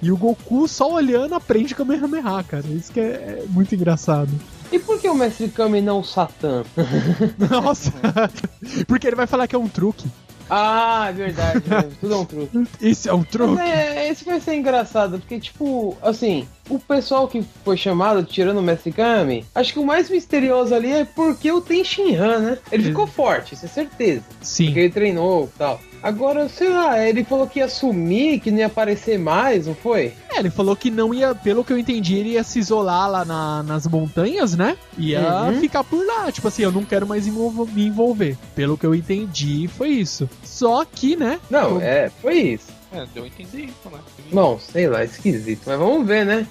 [0.02, 2.66] E o Goku só olhando aprende Kamehameha, cara.
[2.68, 4.32] Isso que é, é muito engraçado.
[4.72, 6.64] E por que o Mestre Kami e não o Satã?
[7.38, 7.92] Nossa!
[8.88, 10.08] Porque ele vai falar que é um truque.
[10.50, 11.90] Ah, é verdade, né?
[12.00, 12.68] tudo é um truque.
[12.80, 13.62] Isso é um truque?
[13.62, 18.64] é, esse vai ser engraçado, porque, tipo, assim, o pessoal que foi chamado, tirando o
[18.64, 22.58] Mestre Kami, acho que o mais misterioso ali é porque o Tenshin Han, né?
[22.72, 24.24] Ele ficou forte, isso é certeza.
[24.42, 24.68] Sim.
[24.68, 25.80] Porque ele treinou e tal.
[26.02, 30.14] Agora, sei lá, ele falou que ia sumir, que não ia aparecer mais, não foi?
[30.34, 33.26] É, ele falou que não ia, pelo que eu entendi, ele ia se isolar lá
[33.26, 34.78] na- nas montanhas, né?
[34.98, 35.20] Ia
[35.52, 35.60] Uhum.
[35.60, 36.32] ficar por lá.
[36.32, 38.38] Tipo assim, eu não quero mais me envolver.
[38.56, 40.30] Pelo que eu entendi, foi isso.
[40.44, 41.40] Só que, né?
[41.50, 42.68] Não, é, foi isso.
[42.92, 44.00] É, deu a entender isso, né?
[44.32, 46.48] Bom, sei lá, esquisito, mas vamos ver, né?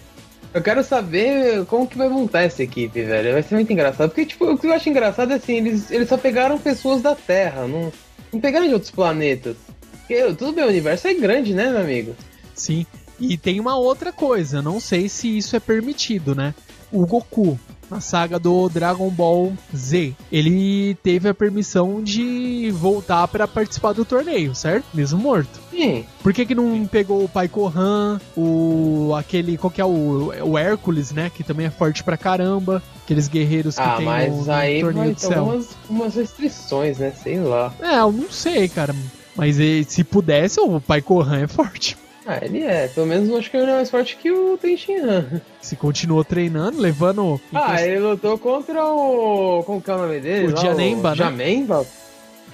[0.54, 3.32] Eu quero saber como que vai montar essa equipe, velho.
[3.32, 4.08] Vai ser muito engraçado.
[4.08, 7.14] Porque, tipo, o que eu acho engraçado é assim, eles, eles só pegaram pessoas da
[7.14, 7.92] Terra, não,
[8.32, 9.56] não pegaram de outros planetas.
[9.98, 12.16] Porque, tudo bem, o universo é grande, né, meu amigo?
[12.54, 12.86] Sim.
[13.20, 16.54] E tem uma outra coisa, não sei se isso é permitido, né?
[16.92, 17.58] O Goku,
[17.90, 24.05] na saga do Dragon Ball Z, ele teve a permissão de voltar pra participar do
[24.05, 24.85] torneio, certo?
[24.92, 25.61] Mesmo morto.
[25.70, 26.05] Sim.
[26.22, 29.14] Por que, que não pegou o Pai Kohan, o.
[29.16, 29.57] aquele.
[29.57, 30.33] qual que é o.
[30.44, 31.31] o Hércules, né?
[31.35, 32.83] Que também é forte pra caramba.
[33.05, 35.38] Aqueles guerreiros que Ah, tem mas no, no aí torneio do céu.
[35.38, 37.12] algumas umas restrições, né?
[37.22, 37.72] Sei lá.
[37.81, 38.94] É, eu não sei, cara.
[39.37, 41.96] Mas eh, se pudesse, o Pai Kohan é forte.
[42.30, 42.88] Ah, ele é.
[42.88, 45.40] Pelo menos eu acho que ele é mais forte que o Tenshin Han.
[45.62, 47.40] Se continuou treinando, levando.
[47.54, 49.62] Ah, ele lutou contra o...
[49.64, 50.48] Como que é o nome dele?
[50.48, 50.60] O lá?
[50.60, 51.16] Janemba, né?
[51.16, 51.86] Janemba?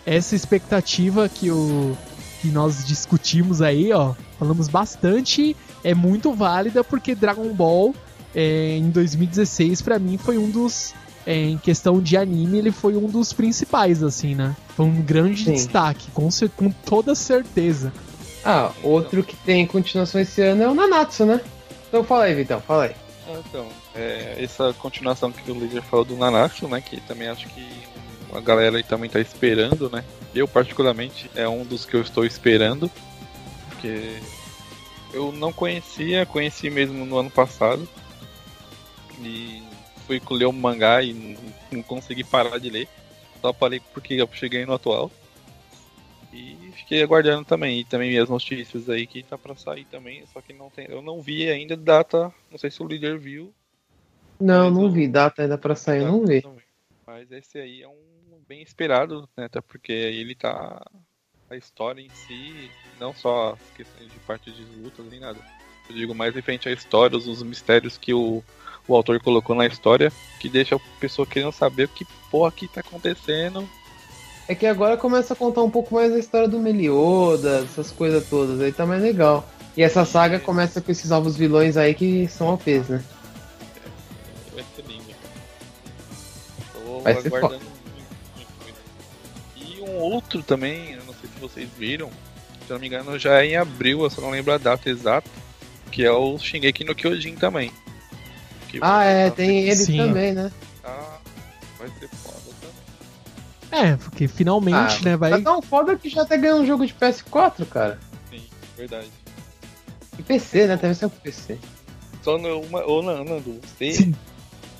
[0.07, 1.97] essa expectativa que o
[2.41, 7.95] que nós discutimos aí, ó, falamos bastante, é muito válida porque Dragon Ball
[8.35, 10.93] é, em 2016 pra mim foi um dos
[11.27, 14.55] é, em questão de anime ele foi um dos principais assim, né?
[14.77, 15.53] Foi um grande Sim.
[15.53, 17.91] destaque, com, com toda certeza.
[18.45, 21.41] Ah, outro que tem continuação esse ano é o Nanatsu, né?
[21.89, 22.95] Então fala aí, Vitão, fala aí.
[23.27, 26.81] Ah, Então, é, essa continuação que o líder falou do Nanatsu, né?
[26.81, 27.67] Que também acho que
[28.33, 30.05] a galera aí também tá esperando, né?
[30.35, 32.91] Eu, particularmente, é um dos que eu estou esperando.
[33.71, 34.19] Porque
[35.13, 37.89] eu não conhecia, conheci mesmo no ano passado.
[39.21, 39.63] E
[40.07, 41.39] fui ler o mangá e
[41.71, 42.89] não consegui parar de ler.
[43.41, 45.11] Só parei porque eu cheguei no atual.
[46.35, 47.81] E fiquei aguardando também.
[47.81, 50.27] E também as notícias aí que tá pra sair também.
[50.33, 50.87] Só que não tem.
[50.91, 52.35] Eu não vi ainda data.
[52.51, 53.55] Não sei se o líder viu.
[54.41, 55.07] Não, não eu- vi.
[55.07, 56.43] Data ainda pra sair, eu não vi.
[57.07, 59.45] Mas esse aí é um bem esperado, né?
[59.45, 60.85] Até porque ele tá.
[61.51, 65.39] A história em si, não só as questões de parte de lutas nem nada.
[65.89, 68.43] Eu digo mais referente à história, os, os mistérios que o,
[68.89, 72.67] o autor colocou na história, que deixa a pessoa querendo saber o que porra que
[72.67, 73.69] tá acontecendo.
[74.47, 78.29] É que agora começa a contar um pouco mais a história do Melioda, essas coisas
[78.29, 79.49] todas, aí tá mais legal.
[79.77, 83.03] E essa saga começa com esses novos vilões aí que são OPs, né?
[84.55, 85.05] Vai ser lindo.
[86.73, 89.79] Tô Vai ser aguardando muito, muito, muito.
[89.79, 92.11] E um outro também, eu não sei se vocês viram,
[92.67, 94.89] se eu não me engano já é em abril, eu só não lembro a data
[94.89, 95.29] exata,
[95.91, 97.73] que é o Shingeki no Kyojin também.
[98.81, 99.97] Ah, é, tem ele Sim.
[99.97, 100.51] também, né?
[100.83, 101.21] tá-
[101.79, 102.11] vai ser.
[103.77, 105.31] É, porque finalmente, Ah, né, vai.
[105.31, 107.99] Tá tão foda que já até ganhou um jogo de PS4, cara.
[108.31, 108.43] Sim,
[108.77, 109.09] verdade.
[110.19, 110.77] E PC, né?
[110.77, 111.59] Deve ser um PC.
[112.23, 114.15] Só no, uma, ô Nando, você Sim.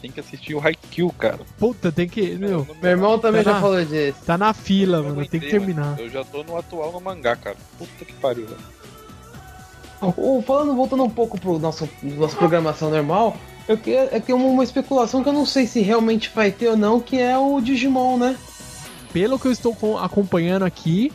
[0.01, 1.41] tem que assistir o Haikyuu, cara.
[1.59, 2.37] Puta, tem que.
[2.37, 4.19] Meu, Meu irmão também Tá já na- falou disso.
[4.25, 5.27] tá na fila, Eu mano.
[5.27, 5.87] Tem que terminar.
[5.87, 6.01] mano.
[6.01, 7.57] Eu já tô no atual no mangá, cara.
[7.79, 8.61] Puta que pariu, velho.
[10.47, 14.63] Falando, voltando um pouco pro nosso nossa programação normal, eu que é que uma, uma
[14.65, 18.19] especulação que eu não sei se realmente vai ter ou não, que é o Digimon,
[18.19, 18.37] né?
[19.15, 21.11] Pelo que eu estou com- acompanhando aqui,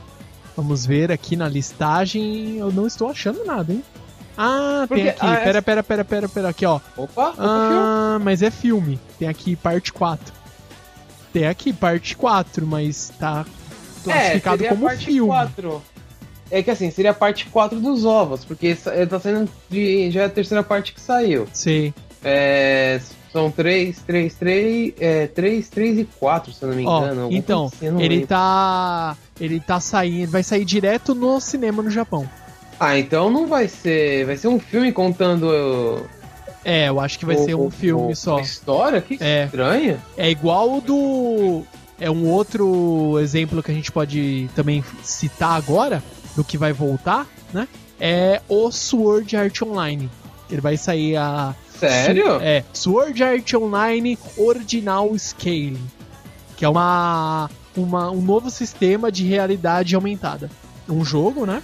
[0.58, 3.84] vamos ver aqui na listagem, eu não estou achando nada, hein?
[4.36, 5.20] Ah, tem Porque- aqui.
[5.22, 6.50] ah, Pera, essa- pera, pera, pera, pera.
[6.50, 6.80] Aqui, ó.
[6.96, 8.98] Opa, opa, Ah, mas é filme.
[9.20, 10.34] Tem aqui parte 4.
[11.34, 13.46] Tem aqui parte 4, mas tá
[14.04, 15.28] classificado seria como parte filme.
[15.30, 15.82] 4.
[16.50, 20.10] É que assim, seria a parte 4 dos ovos, porque ele tá saindo de.
[20.10, 21.46] Já é a terceira parte que saiu.
[21.54, 21.94] Sei.
[22.24, 23.00] É,
[23.32, 27.22] são 3, 3, 3, é, 3, 3 e 4, se eu não me Ó, engano.
[27.24, 28.28] alguma então, assim, não ele lembro.
[28.28, 29.18] tá.
[29.40, 30.32] Ele tá saindo.
[30.32, 32.28] Vai sair direto no cinema no Japão.
[32.80, 34.26] Ah, então não vai ser.
[34.26, 36.06] Vai ser um filme contando.
[36.64, 38.40] É, eu acho que vai o- ser um o- filme o- só.
[38.40, 39.02] História?
[39.02, 39.46] Que É.
[39.46, 40.00] estranha.
[40.18, 41.64] É igual o do.
[42.00, 46.02] É um outro exemplo que a gente pode também citar agora,
[46.36, 47.68] do que vai voltar, né?
[48.00, 50.10] É o Sword Art Online.
[50.50, 51.54] Ele vai sair a.
[51.80, 52.40] Sério?
[52.42, 55.80] É, Sword Art Online Original Scale.
[56.58, 60.50] Que é uma, uma, um novo sistema de realidade aumentada.
[60.88, 61.62] Um jogo, né?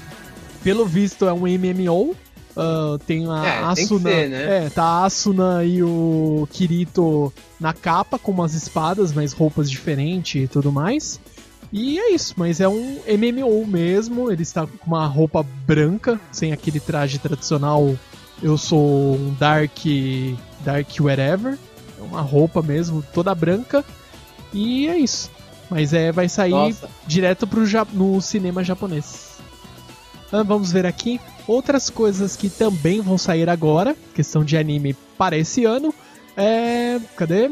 [0.63, 2.15] Pelo visto é um MMO.
[2.55, 4.09] ah, tem a É, tem Asuna.
[4.09, 4.65] ser, né?
[4.65, 10.43] É, tá a Asuna e o Kirito na capa com umas espadas, mas roupas diferentes
[10.43, 11.19] e tudo mais.
[11.73, 14.31] E é isso, mas é um MMO mesmo.
[14.31, 17.95] Ele está com uma roupa branca, sem aquele traje tradicional.
[18.41, 19.77] Eu sou um Dark.
[20.63, 21.57] Dark Wherever.
[21.99, 23.83] É uma roupa mesmo, toda branca.
[24.53, 25.31] E é isso.
[25.69, 26.89] Mas é, vai sair Nossa.
[27.07, 29.35] direto pro ja- no cinema japonês.
[30.31, 35.37] Ah, vamos ver aqui outras coisas que também vão sair agora, questão de anime para
[35.37, 35.93] esse ano.
[36.35, 37.51] É, cadê?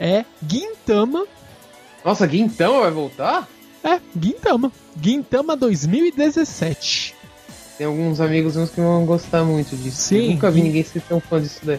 [0.00, 1.24] É Gintama.
[2.04, 3.48] Nossa, Guintama vai voltar?
[3.84, 4.72] É, Gintama.
[5.00, 7.14] Gintama 2017.
[7.78, 9.96] Tem alguns amigos meus que vão gostar muito disso.
[10.02, 10.24] Sim.
[10.26, 11.78] Eu nunca vi ninguém ser tão fã disso daí.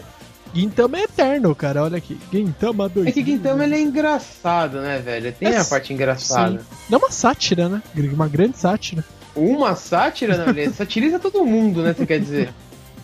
[0.52, 1.84] Gintama é eterno, cara.
[1.84, 2.18] Olha aqui.
[2.32, 3.08] Gintama 2017.
[3.08, 5.32] É que Guintama ele é engraçado, né, velho?
[5.32, 6.60] Tem É, a parte engraçada.
[6.90, 7.82] É uma sátira, né?
[8.12, 9.04] Uma grande sátira.
[9.36, 11.94] Uma sátira, não, ele satiriza todo mundo, né?
[11.96, 12.52] Você quer dizer?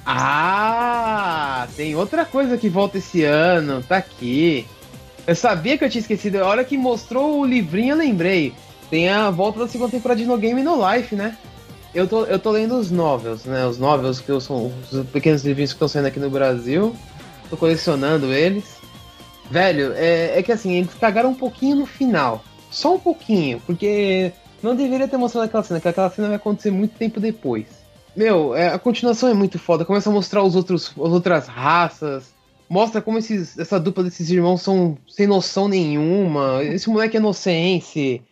[0.09, 4.65] Ah, tem outra coisa que volta esse ano, tá aqui.
[5.27, 6.37] Eu sabia que eu tinha esquecido.
[6.37, 8.55] A hora que mostrou o livrinho, eu lembrei.
[8.89, 11.37] Tem a volta da segunda temporada de No Game No Life, né?
[11.97, 13.65] Eu tô, eu tô lendo os novels, né?
[13.67, 16.95] Os novels que são os pequenos livrinhos que estão saindo aqui no Brasil.
[17.49, 18.77] Tô colecionando eles.
[19.51, 22.45] Velho, é, é que assim, eles cagaram um pouquinho no final.
[22.71, 24.31] Só um pouquinho, porque
[24.63, 27.65] não deveria ter mostrado aquela cena, que aquela cena vai acontecer muito tempo depois.
[28.15, 29.83] Meu, é, a continuação é muito foda.
[29.83, 32.35] Começa a mostrar os outros, as outras raças.
[32.69, 36.63] Mostra como esses, essa dupla desses irmãos são sem noção nenhuma.
[36.63, 38.23] Esse moleque é inocente.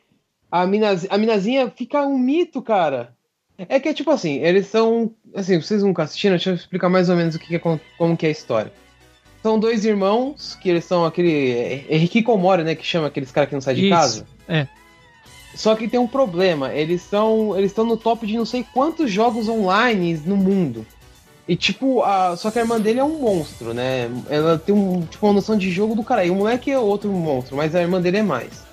[0.51, 3.14] A, minazi, a minazinha fica um mito, cara.
[3.57, 5.13] É que é tipo assim, eles são.
[5.35, 8.27] Assim, vocês nunca assistiram, deixa eu explicar mais ou menos o que, é, como que
[8.27, 8.73] é a história.
[9.43, 11.53] São dois irmãos, que eles são aquele.
[11.53, 12.75] É Henrique Komori, né?
[12.75, 14.27] Que chama aqueles caras que não saem de Isso, casa.
[14.49, 14.67] é.
[15.55, 17.57] Só que tem um problema, eles são.
[17.57, 20.85] Eles estão no top de não sei quantos jogos online no mundo.
[21.47, 24.11] E tipo, a, só que a irmã dele é um monstro, né?
[24.31, 26.25] Ela tem um, tipo, uma noção de jogo do cara.
[26.25, 28.65] E o moleque é outro monstro, mas a irmã dele é mais.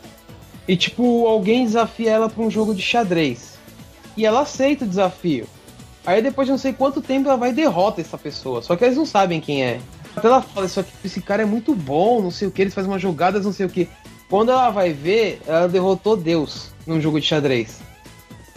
[0.67, 3.50] E tipo, alguém desafia ela pra um jogo de xadrez.
[4.15, 5.47] E ela aceita o desafio.
[6.05, 8.61] Aí depois de não sei quanto tempo ela vai e derrota essa pessoa.
[8.61, 9.79] Só que eles não sabem quem é.
[10.15, 12.73] Até ela fala, só que esse cara é muito bom, não sei o que, eles
[12.73, 13.87] fazem umas jogadas, não sei o que.
[14.29, 17.79] Quando ela vai ver, ela derrotou Deus num jogo de xadrez.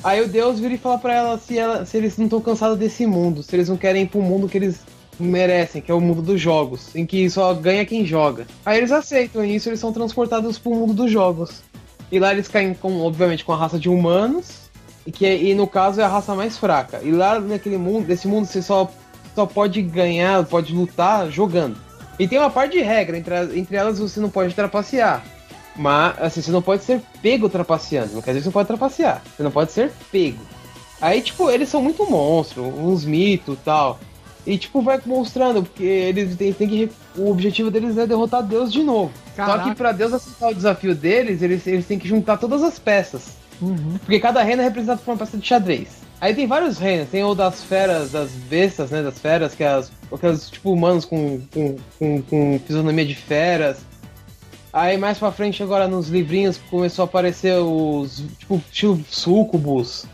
[0.02, 2.78] Aí o Deus vira e fala pra ela se, ela, se eles não estão cansados
[2.78, 4.80] desse mundo, se eles não querem ir pro mundo que eles
[5.18, 8.46] merecem, que é o mundo dos jogos, em que só ganha quem joga.
[8.66, 11.62] Aí eles aceitam isso eles são transportados pro mundo dos jogos.
[12.10, 14.63] E lá eles caem com, obviamente, com a raça de humanos,
[15.06, 17.00] e que e no caso é a raça mais fraca.
[17.02, 18.90] E lá naquele mundo, nesse mundo você só
[19.34, 21.76] só pode ganhar, pode lutar jogando.
[22.18, 25.24] E tem uma parte de regra, entre, as- entre elas você não pode trapacear.
[25.76, 28.14] Mas, assim, você não pode ser pego trapaceando.
[28.14, 29.22] Não quer dizer que você não pode trapacear.
[29.36, 30.38] Você não pode ser pego.
[31.00, 33.98] Aí, tipo, eles são muito monstros, uns mitos e tal.
[34.46, 36.90] E, tipo, vai mostrando, porque eles têm, têm que.
[37.16, 39.10] O objetivo deles é derrotar Deus de novo.
[39.34, 39.68] Só Caraca.
[39.70, 43.30] que pra Deus aceitar o desafio deles, eles, eles têm que juntar todas as peças.
[43.60, 43.98] Uhum.
[43.98, 46.04] Porque cada reino é representado por uma peça de xadrez.
[46.20, 49.02] Aí tem vários reinos, tem o das feras, das bestas, né?
[49.02, 53.78] Das feras, que é as, aqueles tipo humanos com, com, com, com fisionomia de feras.
[54.72, 58.24] Aí mais pra frente, agora nos livrinhos, começou a aparecer os.
[58.38, 60.06] Tipo, estilo sucubus.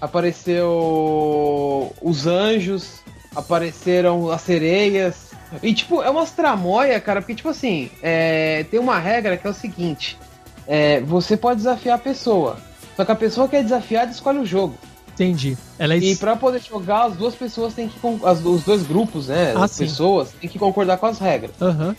[0.00, 3.00] Apareceu os anjos,
[3.36, 5.32] apareceram as sereias.
[5.62, 9.50] E tipo, é umas tramóia, cara, porque tipo assim, é, tem uma regra que é
[9.50, 10.18] o seguinte:
[10.66, 12.58] é, você pode desafiar a pessoa.
[12.96, 14.74] Só que a pessoa que é desafiada escolhe o jogo.
[15.14, 15.56] Entendi.
[15.78, 17.98] Ela é E pra poder jogar, as duas pessoas têm que.
[18.24, 19.52] As, os dois grupos, né?
[19.54, 19.84] Ah, as sim.
[19.84, 21.52] pessoas têm que concordar com as regras.
[21.60, 21.94] Aham.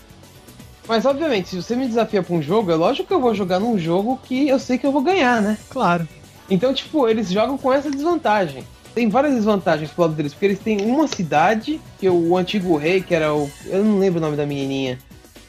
[0.87, 3.59] Mas obviamente, se você me desafia pra um jogo, é lógico que eu vou jogar
[3.59, 5.57] num jogo que eu sei que eu vou ganhar, né?
[5.69, 6.07] Claro.
[6.49, 8.65] Então, tipo, eles jogam com essa desvantagem.
[8.93, 13.01] Tem várias desvantagens pro lado deles, porque eles têm uma cidade, que o antigo rei,
[13.01, 13.49] que era o.
[13.65, 14.99] Eu não lembro o nome da menininha,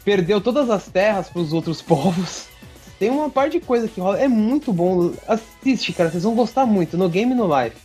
[0.04, 2.46] perdeu todas as terras pros outros povos.
[3.04, 4.18] Tem uma parte de coisa que rola.
[4.18, 5.12] É muito bom.
[5.28, 7.76] Assiste, cara, vocês vão gostar muito, no game e no live.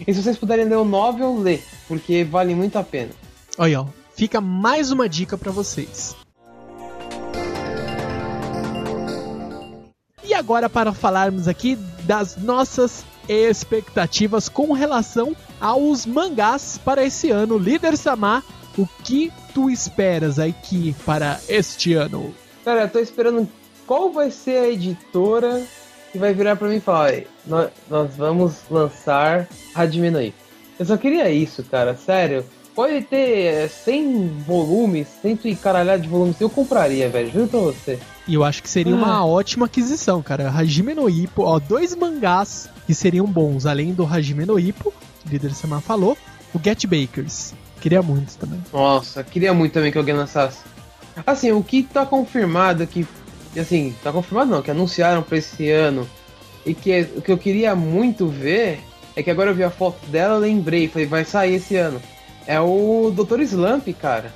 [0.00, 3.10] E se vocês puderem ler o novel, lê, porque vale muito a pena.
[3.58, 3.86] Olha, ó.
[4.16, 6.16] Fica mais uma dica pra vocês.
[10.24, 17.58] E agora para falarmos aqui das nossas expectativas com relação aos mangás para esse ano.
[17.58, 18.42] Líder Samar,
[18.78, 22.34] o que tu esperas aqui para este ano?
[22.64, 23.46] Cara, eu tô esperando
[23.86, 25.62] qual vai ser a editora
[26.12, 30.38] que vai virar pra mim e falar: "Olha, nós, nós vamos lançar Hajime no Ippo".
[30.78, 32.44] Eu só queria isso, cara, sério.
[32.74, 37.60] Pode ter é, 100 volumes, 100 e caralhada de volumes, eu compraria, velho, juro pra
[37.60, 38.00] você.
[38.26, 39.24] E eu acho que seria uma Ah.
[39.24, 40.50] ótima aquisição, cara.
[40.50, 44.92] Hajime no Ippo, ó, dois mangás que seriam bons, além do Hajime no Ippo,
[45.22, 46.18] que o líder Samar falou,
[46.52, 47.54] o Get Bakers.
[47.80, 48.60] Queria muito também.
[48.72, 50.58] Nossa, queria muito também que alguém lançasse.
[51.24, 53.06] Assim, o que tá confirmado que.
[53.60, 56.08] Assim, tá confirmado não, que anunciaram pra esse ano.
[56.66, 58.80] E que é- o que eu queria muito ver
[59.14, 62.00] é que agora eu vi a foto dela, eu lembrei, falei, vai sair esse ano.
[62.46, 63.40] É o Dr.
[63.40, 64.32] Slump, cara.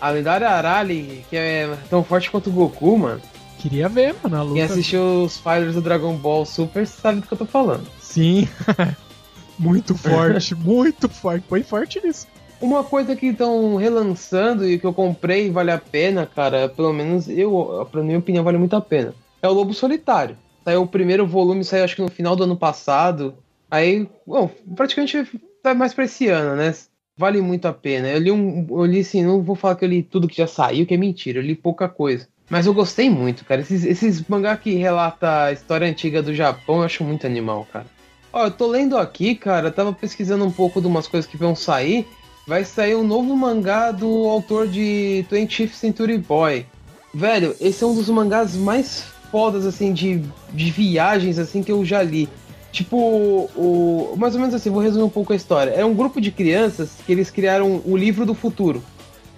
[0.00, 3.20] A lendária Arali, que é tão forte quanto o Goku, mano.
[3.58, 4.54] Queria ver, mano, a luta.
[4.54, 7.86] Quem assistiu os Fighters do Dragon Ball Super sabe do que eu tô falando.
[8.00, 8.48] Sim.
[9.58, 11.44] muito forte, muito forte.
[11.46, 12.26] Põe forte nisso.
[12.60, 16.92] Uma coisa que estão relançando e que eu comprei e vale a pena, cara, pelo
[16.92, 19.14] menos eu, pra minha opinião, vale muito a pena.
[19.40, 20.36] É o Lobo Solitário.
[20.62, 23.34] Saiu o primeiro volume, saiu acho que no final do ano passado.
[23.70, 25.26] Aí, bom, praticamente
[25.64, 26.74] vai mais pra esse ano, né?
[27.16, 28.08] Vale muito a pena.
[28.08, 28.66] Eu li um.
[28.68, 30.98] Eu li assim, não vou falar que eu li tudo que já saiu, que é
[30.98, 32.28] mentira, eu li pouca coisa.
[32.50, 33.60] Mas eu gostei muito, cara.
[33.60, 37.86] Esses, esses mangá que relata a história antiga do Japão, eu acho muito animal, cara.
[38.32, 41.54] Ó, eu tô lendo aqui, cara, tava pesquisando um pouco de umas coisas que vão
[41.54, 42.06] sair.
[42.46, 46.66] Vai sair um novo mangá do autor de 20th Century Boy.
[47.12, 50.22] Velho, esse é um dos mangás mais fodas, assim, de,
[50.52, 52.28] de viagens, assim, que eu já li.
[52.72, 55.70] Tipo, o, mais ou menos assim, vou resumir um pouco a história.
[55.70, 58.82] É um grupo de crianças que eles criaram o livro do futuro.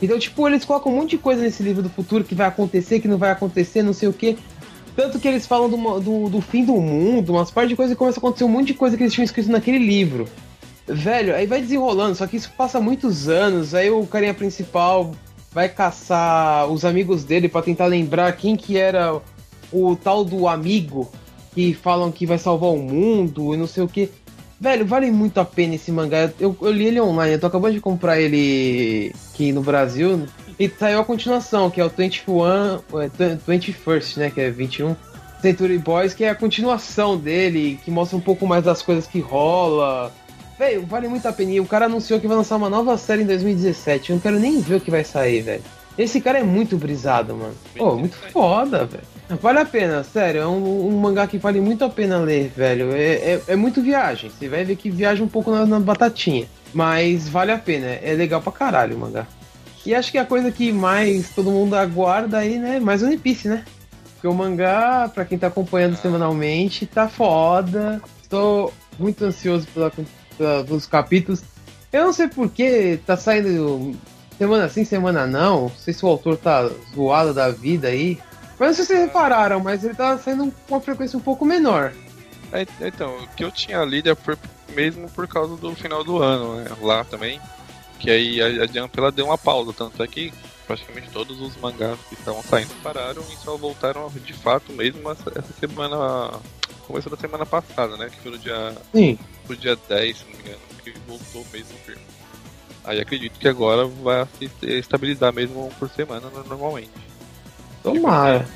[0.01, 3.01] Então, tipo, eles colocam um monte de coisa nesse livro do futuro que vai acontecer,
[3.01, 4.37] que não vai acontecer, não sei o que.
[4.95, 7.97] Tanto que eles falam do, do, do fim do mundo, umas partes de coisa e
[7.97, 10.29] começa a acontecer um monte de coisa que eles tinham escrito naquele livro.
[10.87, 15.12] Velho, aí vai desenrolando, só que isso passa muitos anos, aí o carinha principal
[15.53, 19.21] vai caçar os amigos dele para tentar lembrar quem que era
[19.73, 21.11] o tal do amigo
[21.55, 24.11] que falam que vai salvar o mundo e não sei o que.
[24.61, 26.33] Velho, vale muito a pena esse mangá.
[26.38, 30.26] Eu, eu li ele online, eu tô acabando de comprar ele aqui no Brasil.
[30.59, 34.30] E saiu a continuação, que é o 21, é, 21st, né?
[34.30, 34.95] Que é 21.
[35.41, 39.18] Century Boys, que é a continuação dele, que mostra um pouco mais das coisas que
[39.18, 40.12] rola.
[40.63, 41.51] Velho, vale muito a pena.
[41.51, 44.11] E o cara anunciou que vai lançar uma nova série em 2017.
[44.11, 45.63] Eu não quero nem ver o que vai sair, velho.
[45.99, 47.55] Esse cara é muito brisado, mano.
[47.77, 49.03] Pô, muito foda, velho.
[49.41, 50.43] Vale a pena, sério.
[50.43, 52.93] É um, um, mangá que vale muito a pena ler, velho.
[52.93, 54.31] É, é, é muito viagem.
[54.31, 56.47] Você vai ver que viaja um pouco na, na, batatinha.
[56.73, 57.87] Mas vale a pena.
[57.87, 59.27] É legal pra caralho o mangá.
[59.85, 62.79] E acho que a coisa que mais todo mundo aguarda aí, né?
[62.79, 63.65] Mais One Piece, né?
[64.15, 68.01] Porque o mangá, pra quem tá acompanhando semanalmente, tá foda.
[68.23, 69.91] Estou muito ansioso pela,
[70.37, 71.43] pelos capítulos.
[71.93, 73.95] Eu não sei porque tá saindo
[74.39, 75.62] semana sim, semana não.
[75.62, 78.18] Não sei se o autor tá zoado da vida aí.
[78.59, 81.45] Mas não sei se vocês repararam, mas ele tá saindo com uma frequência um pouco
[81.45, 81.93] menor.
[82.53, 84.39] É, então, o que eu tinha lido é por,
[84.74, 86.70] mesmo por causa do final do ano, né?
[86.80, 87.41] Lá também.
[87.99, 90.33] Que aí a, a Jump ela deu uma pausa, tanto é que
[90.66, 95.30] praticamente todos os mangás que estavam saindo pararam e só voltaram de fato mesmo essa,
[95.37, 96.41] essa semana.
[96.87, 98.11] Começo da semana passada, né?
[98.11, 98.74] Que foi no dia.
[98.95, 99.18] Sim.
[99.47, 102.03] Pro dia 10, se não me engano, que voltou mesmo firme.
[102.85, 106.91] Aí acredito que agora vai se estabilizar mesmo por semana normalmente.
[107.83, 108.49] Tomara.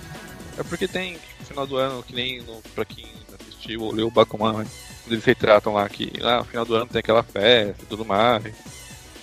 [0.59, 3.07] É porque tem no final do ano, que nem no, pra quem
[3.39, 4.67] assistiu ou leu o Bakuman, né?
[5.07, 8.43] eles retratam lá que lá no final do ano tem aquela festa e tudo mais.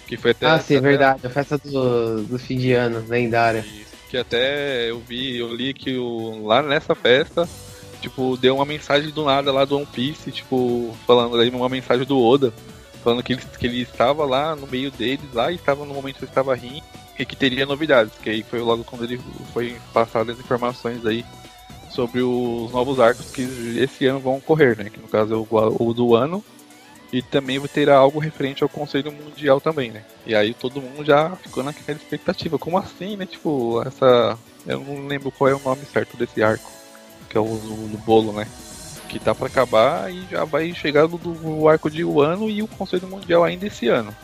[0.07, 0.45] Que foi até.
[0.45, 1.25] Ah, sim, é verdade.
[1.25, 3.59] A festa do, do fim de ano, lendária.
[3.59, 7.47] Isso, que até eu vi, eu li que o, lá nessa festa,
[8.03, 12.05] tipo, deu uma mensagem do nada lá do One Piece, tipo, falando aí uma mensagem
[12.05, 12.53] do Oda,
[13.01, 16.17] falando que ele, que ele estava lá no meio deles, lá, e estava no momento
[16.17, 16.83] que ele estava rindo,
[17.17, 19.21] e que teria novidades, que aí foi logo quando ele
[19.53, 21.23] foi passado as informações aí
[21.89, 23.43] sobre os novos arcos que
[23.79, 24.89] esse ano vão ocorrer, né?
[24.89, 26.43] Que no caso é o, o do ano
[27.11, 30.03] e também terá algo referente ao Conselho Mundial também, né?
[30.25, 32.57] E aí todo mundo já ficou naquela expectativa.
[32.57, 33.27] Como assim, né?
[33.27, 34.37] Tipo, essa.
[34.65, 36.82] Eu não lembro qual é o nome certo desse arco.
[37.33, 38.47] Que é o do bolo, né?
[39.09, 42.61] Que tá para acabar e já vai chegar do, do arco de um ano e
[42.61, 44.15] o Conselho Mundial ainda esse ano.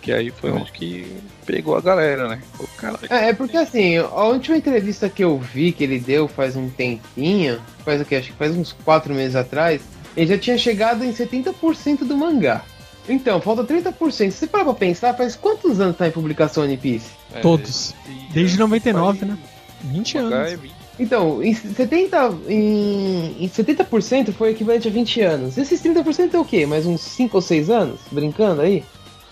[0.00, 2.40] Que aí foi onde que pegou a galera, né?
[2.58, 2.98] O cara...
[3.10, 6.70] É, é porque assim, a última entrevista que eu vi que ele deu faz um
[6.70, 8.16] tempinho, faz o que?
[8.16, 9.82] Acho que faz uns quatro meses atrás,
[10.16, 12.64] ele já tinha chegado em 70% do mangá.
[13.06, 14.10] Então, falta 30%.
[14.10, 17.10] Se você parar pra pensar, faz quantos anos tá em publicação One Piece?
[17.34, 17.94] É, Todos.
[18.32, 19.38] Desde 99, né?
[19.82, 20.32] 20 anos.
[20.32, 20.74] É 20.
[21.00, 25.56] Então, em 70%, em, em 70% foi equivalente a 20 anos.
[25.56, 26.66] Esses 30% é o quê?
[26.66, 28.00] Mais uns 5 ou 6 anos?
[28.12, 28.84] Brincando aí?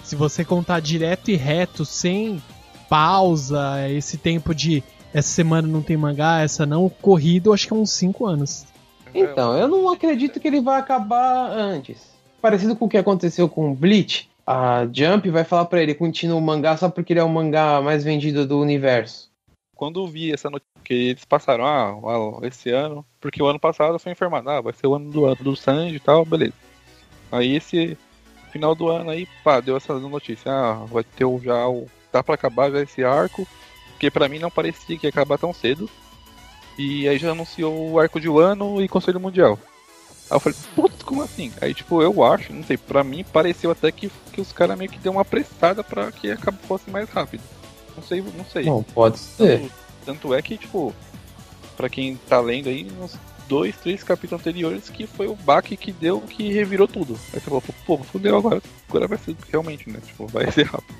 [0.02, 2.42] Se você contar direto e reto, sem
[2.88, 7.76] pausa, esse tempo de essa semana não tem mangá, essa não, corrido, acho que é
[7.76, 8.64] uns 5 anos.
[9.14, 11.98] Então, eu não acredito que ele vai acabar antes.
[12.40, 16.38] Parecido com o que aconteceu com o Bleach, a Jump vai falar para ele continua
[16.38, 19.28] o mangá só porque ele é o mangá mais vendido do universo.
[19.78, 20.50] Quando eu vi essa
[20.88, 24.72] notícia que eles passaram, ah, esse ano, porque o ano passado foi informado, ah, vai
[24.72, 26.54] ser o ano do, do Sanji e tal, beleza.
[27.30, 27.96] Aí esse
[28.50, 31.86] final do ano aí, pá, deu essa notícia, ah, vai ter já o.
[32.10, 33.46] tá para acabar já esse arco,
[33.90, 35.88] porque para mim não parecia que ia acabar tão cedo.
[36.78, 39.58] E aí já anunciou o arco de Wano e Conselho Mundial.
[40.30, 41.52] Aí eu falei, putz, como assim?
[41.60, 44.90] Aí tipo, eu acho, não sei, pra mim pareceu até que, que os caras meio
[44.90, 47.42] que deu uma apressada pra que acabou fosse mais rápido.
[47.96, 48.64] Não sei, não sei.
[48.64, 49.62] Não, pode ser.
[49.62, 49.72] Tanto,
[50.08, 50.94] tanto é que, tipo,
[51.76, 53.14] pra quem tá lendo aí, uns
[53.46, 57.12] dois, três capítulos anteriores, que foi o baque que deu, que revirou tudo.
[57.26, 58.62] Aí você falou, pô, fudeu agora.
[58.88, 60.00] Agora vai ser realmente, né?
[60.06, 60.96] Tipo, vai ser rápido.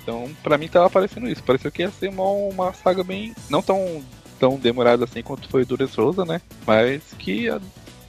[0.00, 1.42] Então, pra mim tava parecendo isso.
[1.42, 3.34] Pareceu que ia ser uma, uma saga bem.
[3.48, 4.00] Não tão
[4.38, 6.40] tão demorado assim quanto foi o Dressrosa, né?
[6.64, 7.60] Mas que ia,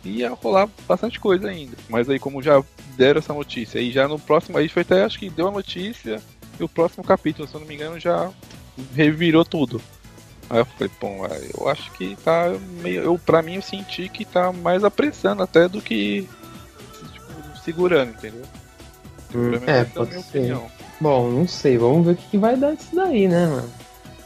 [0.06, 1.76] ia rolar bastante coisa ainda.
[1.90, 2.64] Mas aí como já
[2.96, 6.22] deram essa notícia, e já no próximo, aí foi até acho que deu a notícia
[6.58, 8.32] e o próximo capítulo, se eu não me engano, já
[8.96, 9.82] revirou tudo.
[10.52, 11.26] Aí eu falei, bom,
[11.58, 13.04] eu acho que tá meio.
[13.04, 16.28] Eu, pra mim, eu senti que tá mais apressando até do que
[17.14, 18.44] tipo, segurando, entendeu?
[19.34, 20.40] Hum, é, pode ser.
[20.40, 20.70] Opinião.
[21.00, 23.70] Bom, não sei, vamos ver o que vai dar isso daí, né, mano?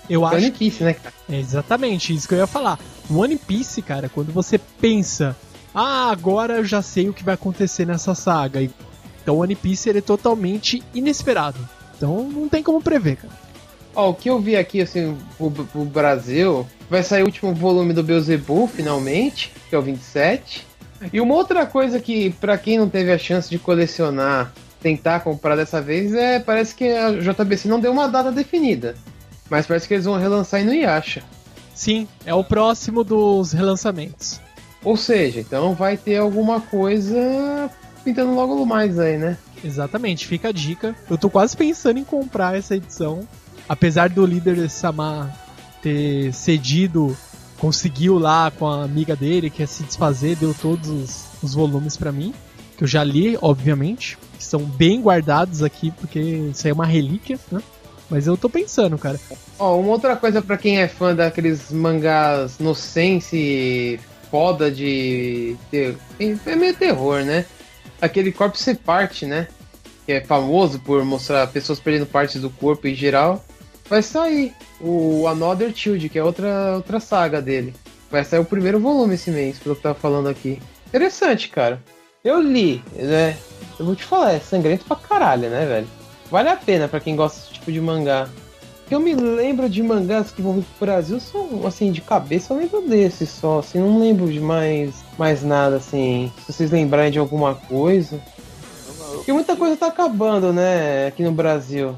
[0.09, 0.51] Eu One acho.
[0.53, 1.13] Piece, né, cara?
[1.29, 2.79] É exatamente isso que eu ia falar.
[3.07, 5.35] One Piece, cara, quando você pensa,
[5.75, 8.63] ah, agora eu já sei o que vai acontecer nessa saga.
[9.21, 11.59] Então One Piece ele é totalmente inesperado.
[11.95, 13.44] Então não tem como prever, cara.
[13.95, 17.93] Ó, o que eu vi aqui, assim, o, o Brasil, vai sair o último volume
[17.93, 20.65] do Beelzebub, finalmente, que é o 27.
[21.13, 25.55] E uma outra coisa que, para quem não teve a chance de colecionar, tentar comprar
[25.55, 28.95] dessa vez, é parece que a JBC não deu uma data definida.
[29.49, 31.23] Mas parece que eles vão relançar no Yasha.
[31.73, 34.39] Sim, é o próximo dos relançamentos.
[34.83, 37.69] Ou seja, então vai ter alguma coisa
[38.03, 39.37] pintando logo mais aí, né?
[39.63, 40.95] Exatamente, fica a dica.
[41.09, 43.27] Eu tô quase pensando em comprar essa edição.
[43.67, 45.35] Apesar do líder Samar
[45.81, 47.15] ter cedido,
[47.57, 51.97] conseguiu lá com a amiga dele, que é se desfazer, deu todos os, os volumes
[51.97, 52.33] para mim.
[52.77, 54.17] Que eu já li, obviamente.
[54.37, 57.61] Que são bem guardados aqui, porque isso aí é uma relíquia, né?
[58.09, 59.19] Mas eu tô pensando, cara.
[59.57, 63.99] Ó, uma outra coisa para quem é fã daqueles mangás no sense
[64.29, 65.55] foda de.
[65.73, 67.45] É meio terror, né?
[68.01, 69.47] Aquele corpo ser parte, né?
[70.05, 73.43] Que é famoso por mostrar pessoas perdendo partes do corpo em geral.
[73.89, 77.73] Vai sair o Another Child, que é outra, outra saga dele.
[78.09, 80.59] Vai sair o primeiro volume esse mês, pelo que tava falando aqui.
[80.87, 81.81] Interessante, cara.
[82.23, 83.37] Eu li, né?
[83.77, 85.87] Eu vou te falar, é sangrento pra caralho, né, velho?
[86.31, 88.27] Vale a pena para quem gosta tipo de mangá.
[88.89, 92.57] Eu me lembro de mangás que vão vir pro Brasil, são, assim, de cabeça eu
[92.57, 96.31] lembro desse só, assim, não lembro de mais, mais nada, assim.
[96.45, 98.19] Se vocês lembrarem de alguma coisa.
[99.17, 101.95] Porque muita coisa tá acabando, né, aqui no Brasil.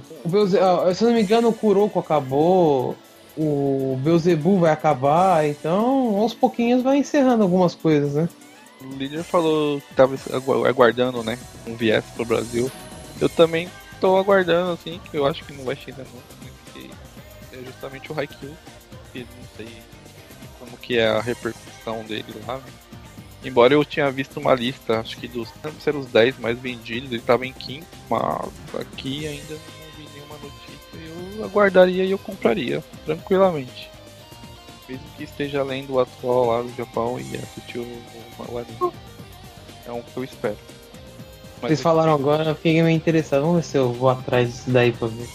[0.62, 2.96] Ah, se eu não me engano, o Kuroko acabou,
[3.38, 8.30] o Beelzebub vai acabar, então aos pouquinhos vai encerrando algumas coisas, né?
[8.82, 11.38] O líder falou que tava agu- aguardando, né?
[11.66, 12.72] Um viés pro Brasil.
[13.20, 16.52] Eu também tô aguardando, assim, que eu acho que não vai chegar nunca, né?
[16.66, 16.90] Porque
[17.54, 18.54] é justamente o Haikyuu,
[19.12, 19.68] que não sei
[20.60, 22.64] como que é a repercussão dele lá, né?
[23.44, 26.40] Embora eu tinha visto uma lista, acho que dos não sei se eram os 10
[26.40, 31.38] mais vendidos, ele tava em quinto, mas aqui ainda não vi nenhuma notícia.
[31.38, 33.90] Eu aguardaria e eu compraria, tranquilamente.
[34.90, 38.94] Mesmo que esteja lendo o atual lá do Japão e assistir o, o, o anime.
[39.86, 40.58] É um que eu espero.
[41.62, 43.42] Mas Vocês falaram agora, eu fiquei meio interessado.
[43.42, 45.28] Vamos ver se eu vou atrás disso daí pra ver.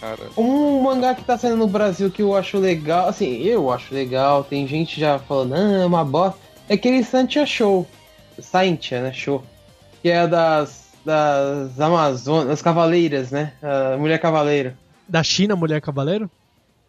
[0.00, 3.94] Cara, Um mangá que tá saindo no Brasil que eu acho legal, assim, eu acho
[3.94, 6.49] legal, tem gente já falando, ah, é uma bosta.
[6.70, 7.84] É aquele Santia Show.
[8.38, 9.12] Saintia, né?
[9.12, 9.42] Show.
[10.00, 10.88] Que é das.
[11.04, 13.54] Das Amazonas, das Cavaleiras, né?
[13.62, 14.76] A Mulher Cavaleira.
[15.08, 16.30] Da China, Mulher Cavaleiro?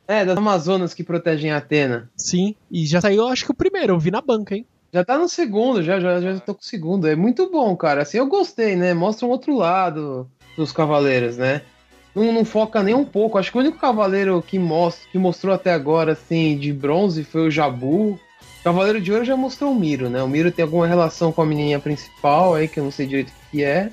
[0.06, 2.12] É, das Amazonas que protegem a Atena.
[2.16, 2.54] Sim.
[2.70, 4.66] E já saiu, acho que o primeiro, eu vi na banca, hein?
[4.94, 7.08] Já tá no segundo, já, já, já tô com o segundo.
[7.08, 8.02] É muito bom, cara.
[8.02, 8.94] Assim, eu gostei, né?
[8.94, 11.62] Mostra um outro lado dos cavaleiros, né?
[12.14, 13.38] Não, não foca nem um pouco.
[13.38, 17.48] Acho que o único cavaleiro que, mostra, que mostrou até agora, assim, de bronze foi
[17.48, 18.20] o Jabu.
[18.64, 20.22] Cavaleiro de Ouro já mostrou o Miro, né?
[20.22, 23.30] O Miro tem alguma relação com a menininha principal aí, que eu não sei direito
[23.30, 23.90] o que é.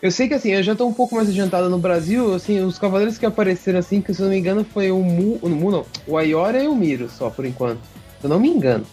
[0.00, 2.78] Eu sei que, assim, eu já tô um pouco mais adiantado no Brasil, assim, os
[2.78, 5.38] cavaleiros que apareceram, assim, que se eu não me engano foi o Mu...
[5.40, 5.86] O Mu não.
[6.06, 7.80] O Ayora e o Miro, só, por enquanto.
[8.20, 8.84] Se eu não me engano.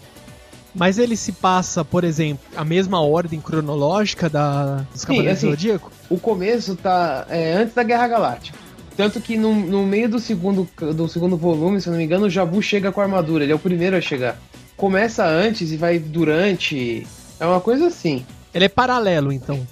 [0.74, 5.52] Mas ele se passa, por exemplo, a mesma ordem cronológica da, dos Cavaleiros assim, do
[5.52, 5.92] Zodíaco?
[6.10, 8.58] o começo tá é, antes da Guerra Galáctica.
[8.96, 12.28] Tanto que no, no meio do segundo, do segundo volume, se eu não me engano,
[12.28, 13.44] o Jabu chega com a armadura.
[13.44, 14.40] Ele é o primeiro a chegar.
[14.82, 17.06] Começa antes e vai durante.
[17.40, 18.26] É uma coisa assim.
[18.52, 19.68] Ele é paralelo, então.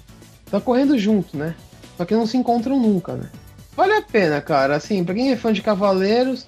[0.48, 1.56] Tá correndo junto, né?
[1.96, 3.28] Só que não se encontram nunca, né?
[3.76, 4.76] Vale a pena, cara.
[4.76, 6.46] Assim, pra quem é fã de Cavaleiros,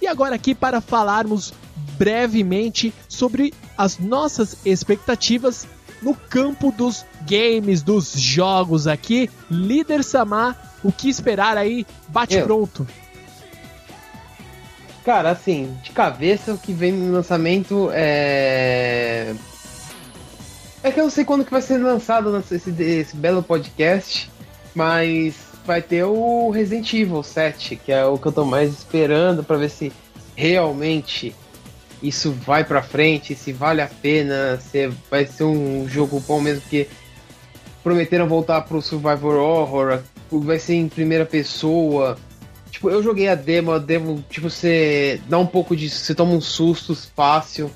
[0.00, 1.52] E agora aqui para falarmos
[1.98, 5.66] brevemente sobre as nossas expectativas
[6.00, 9.28] no campo dos games, dos jogos aqui.
[9.50, 11.84] Líder Samar, o que esperar aí?
[12.06, 12.44] Bate Eu.
[12.44, 12.86] pronto.
[15.04, 19.34] Cara, assim, de cabeça o que vem no lançamento é.
[20.82, 24.30] É que eu não sei quando que vai ser lançado esse, esse belo podcast,
[24.74, 25.34] mas
[25.66, 29.56] vai ter o Resident Evil 7, que é o que eu tô mais esperando pra
[29.56, 29.92] ver se
[30.36, 31.34] realmente
[32.02, 36.60] isso vai pra frente, se vale a pena, se vai ser um jogo bom mesmo,
[36.62, 36.86] porque
[37.82, 42.16] prometeram voltar pro Survivor Horror, vai ser em primeira pessoa.
[42.74, 45.88] Tipo, eu joguei a demo, a demo, tipo, você dá um pouco de.
[45.88, 47.70] Você toma uns sustos fácil.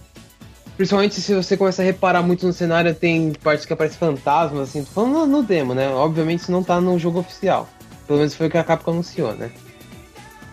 [0.76, 4.82] Principalmente se você começa a reparar muito no cenário, tem partes que aparecem fantasmas, assim.
[4.82, 5.88] Tô falando no, no demo, né?
[5.88, 7.68] Obviamente isso não tá no jogo oficial.
[8.08, 9.52] Pelo menos foi o que a Capcom anunciou, né?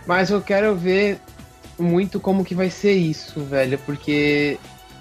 [0.05, 1.19] Mas eu quero ver
[1.79, 3.79] muito como que vai ser isso, velho.
[3.79, 4.59] Porque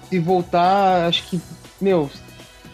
[0.09, 1.39] se voltar, acho que.
[1.79, 2.09] Meu,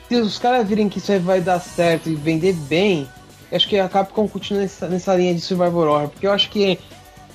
[0.07, 3.09] se os caras virem que isso aí vai dar certo e vender bem,
[3.51, 6.79] acho que a Capcom continua nessa, nessa linha de Survivor Horror, porque eu acho que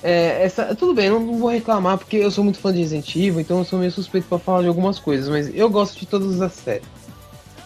[0.03, 3.15] é, essa, tudo bem, não, não vou reclamar porque eu sou muito fã de Resident
[3.15, 6.05] Evil, então eu sou meio suspeito pra falar de algumas coisas, mas eu gosto de
[6.05, 6.87] todas as séries.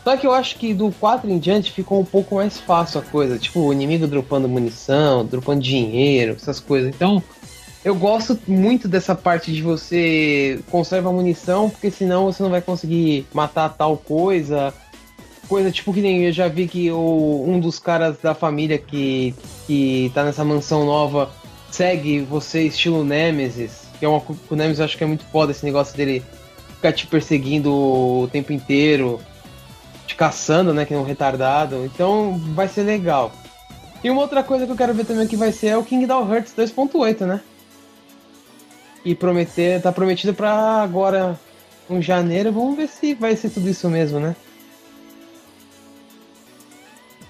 [0.04, 3.04] Só que eu acho que do 4 em diante ficou um pouco mais fácil a
[3.04, 6.89] coisa, tipo, o inimigo dropando munição, dropando dinheiro, essas coisas.
[6.89, 7.22] Então,
[7.86, 12.62] eu gosto muito dessa parte de você conserva a munição, porque senão você não vai
[12.62, 14.74] conseguir matar tal coisa,
[15.52, 19.36] coisa tipo que nem eu já vi que o, um dos caras da família que,
[19.68, 21.30] que tá nessa mansão nova
[21.70, 25.66] segue você estilo Nemesis, que é uma o Nemesis acho que é muito foda esse
[25.66, 26.24] negócio dele
[26.76, 29.20] ficar te perseguindo o tempo inteiro,
[30.08, 31.84] te caçando, né, que é um retardado.
[31.84, 33.34] Então vai ser legal.
[34.02, 36.34] E uma outra coisa que eu quero ver também que vai ser é o Kingdom
[36.34, 37.41] Hearts 2.8, né?
[39.04, 41.38] E prometer, tá prometido pra agora
[41.89, 44.34] em janeiro, vamos ver se vai ser tudo isso mesmo, né?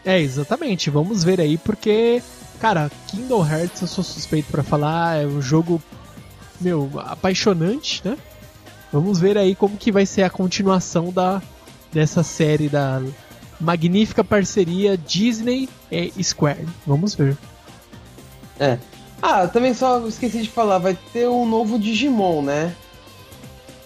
[0.06, 0.90] É, exatamente.
[0.90, 2.22] Vamos ver aí, porque,
[2.60, 5.82] cara, Kingdom Hearts eu sou suspeito pra falar, é um jogo,
[6.60, 8.18] meu, apaixonante, né?
[8.92, 11.42] Vamos ver aí como que vai ser a continuação da
[11.92, 13.02] dessa série da
[13.60, 16.66] magnífica parceria Disney e Square.
[16.86, 17.38] Vamos ver.
[18.60, 18.78] É.
[19.22, 22.76] Ah, também só esqueci de falar, vai ter um novo Digimon, né?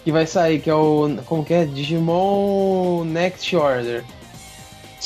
[0.02, 1.18] Que vai sair, que é o.
[1.26, 1.64] Como que é?
[1.64, 4.04] Digimon Next Order.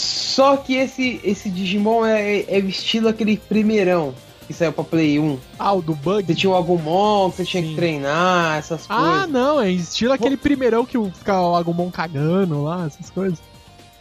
[0.01, 4.15] Só que esse, esse Digimon é, é estilo aquele primeirão
[4.47, 5.39] que saiu pra Play 1.
[5.59, 6.27] Ah, o do Bug?
[6.27, 7.69] Você tinha o Agumon, que você tinha Sim.
[7.71, 9.29] que treinar, essas Ah, coisas.
[9.31, 13.39] não, é estilo aquele primeirão que fica o Agumon cagando lá, essas coisas.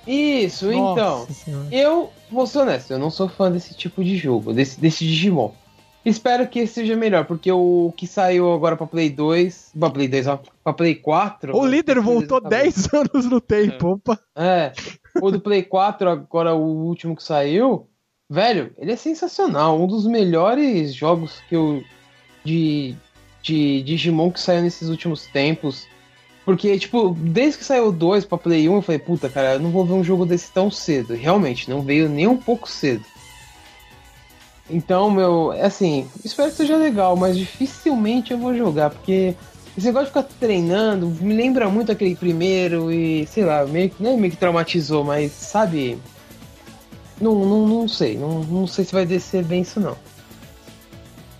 [0.08, 1.20] Isso, então.
[1.20, 1.68] Nossa senhora.
[1.72, 5.52] Eu vou ser honesto, eu não sou fã desse tipo de jogo, desse, desse Digimon.
[6.06, 9.74] Espero que esse seja melhor, porque o que saiu agora pra Play 2.
[9.78, 10.40] Pra Play 2, ó.
[10.64, 11.56] Pra Play 4.
[11.56, 14.18] O líder voltou 10 anos no tempo, opa.
[14.36, 14.72] É.
[15.22, 17.88] O do Play 4, agora o último que saiu.
[18.30, 19.80] Velho, ele é sensacional.
[19.80, 21.84] Um dos melhores jogos que eu.
[22.44, 22.96] De,
[23.42, 25.88] de Digimon que saiu nesses últimos tempos.
[26.46, 29.60] Porque, tipo, desde que saiu o 2 pra Play 1, eu falei, puta, cara, eu
[29.60, 31.14] não vou ver um jogo desse tão cedo.
[31.14, 33.06] Realmente, não veio nem um pouco cedo.
[34.70, 39.36] Então, meu, é assim, espero que seja legal, mas dificilmente eu vou jogar, porque
[39.80, 44.02] esse negócio de ficar treinando me lembra muito aquele primeiro e, sei lá, meio que,
[44.02, 45.98] não é meio que traumatizou, mas sabe.
[47.20, 49.98] Não, não, não sei, não, não sei se vai descer bem isso não.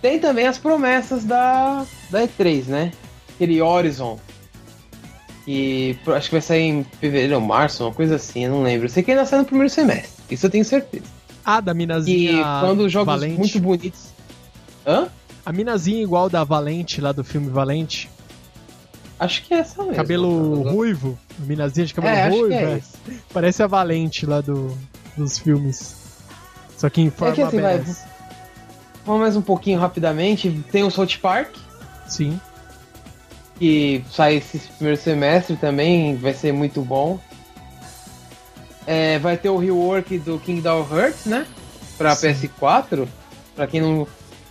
[0.02, 2.92] Tem também as promessas da, da E3, né?
[3.34, 4.18] Aquele Horizon.
[6.04, 8.86] Pro- acho que vai sair em fevereiro ou março, uma coisa assim, eu não lembro.
[8.86, 11.04] Eu sei que ainda sai no primeiro semestre, isso eu tenho certeza.
[11.44, 13.38] Ah, da E minazinha quando jogos Valente.
[13.38, 14.10] muito bonitos.
[14.86, 15.08] Hã?
[15.44, 18.08] A minazinha igual da Valente, lá do filme Valente.
[19.20, 19.94] Acho que é essa mesmo.
[19.96, 21.16] Cabelo ruivo.
[21.38, 22.52] A minazinha de cabelo É, ruivo.
[22.54, 22.80] é é.
[23.32, 24.76] Parece a Valente lá do,
[25.16, 25.94] dos filmes.
[26.76, 27.84] Só que em forma que assim, vai-.
[29.04, 30.64] Vamos mais um pouquinho rapidamente.
[30.72, 31.54] Tem o South Park,
[32.08, 32.40] Sim.
[33.58, 37.18] que sai esse primeiro semestre também, vai ser muito bom.
[38.86, 41.46] É, vai ter o rework do Kingdom Hearts, né?
[41.98, 42.28] Pra Sim.
[42.32, 43.06] PS4.
[43.54, 44.06] Pra quem não.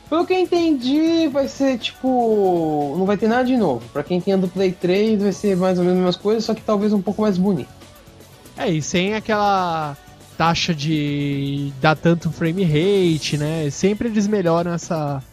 [0.10, 2.96] Pelo que eu entendi, vai ser tipo.
[2.98, 3.88] Não vai ter nada de novo.
[3.94, 6.44] Pra quem tem a do Play 3, vai ser mais ou menos as mesmas coisas,
[6.46, 7.70] só que talvez um pouco mais bonito.
[8.58, 9.96] É, e sem aquela
[10.36, 13.70] taxa de dar tanto frame rate, né?
[13.70, 15.24] Sempre eles melhoram essa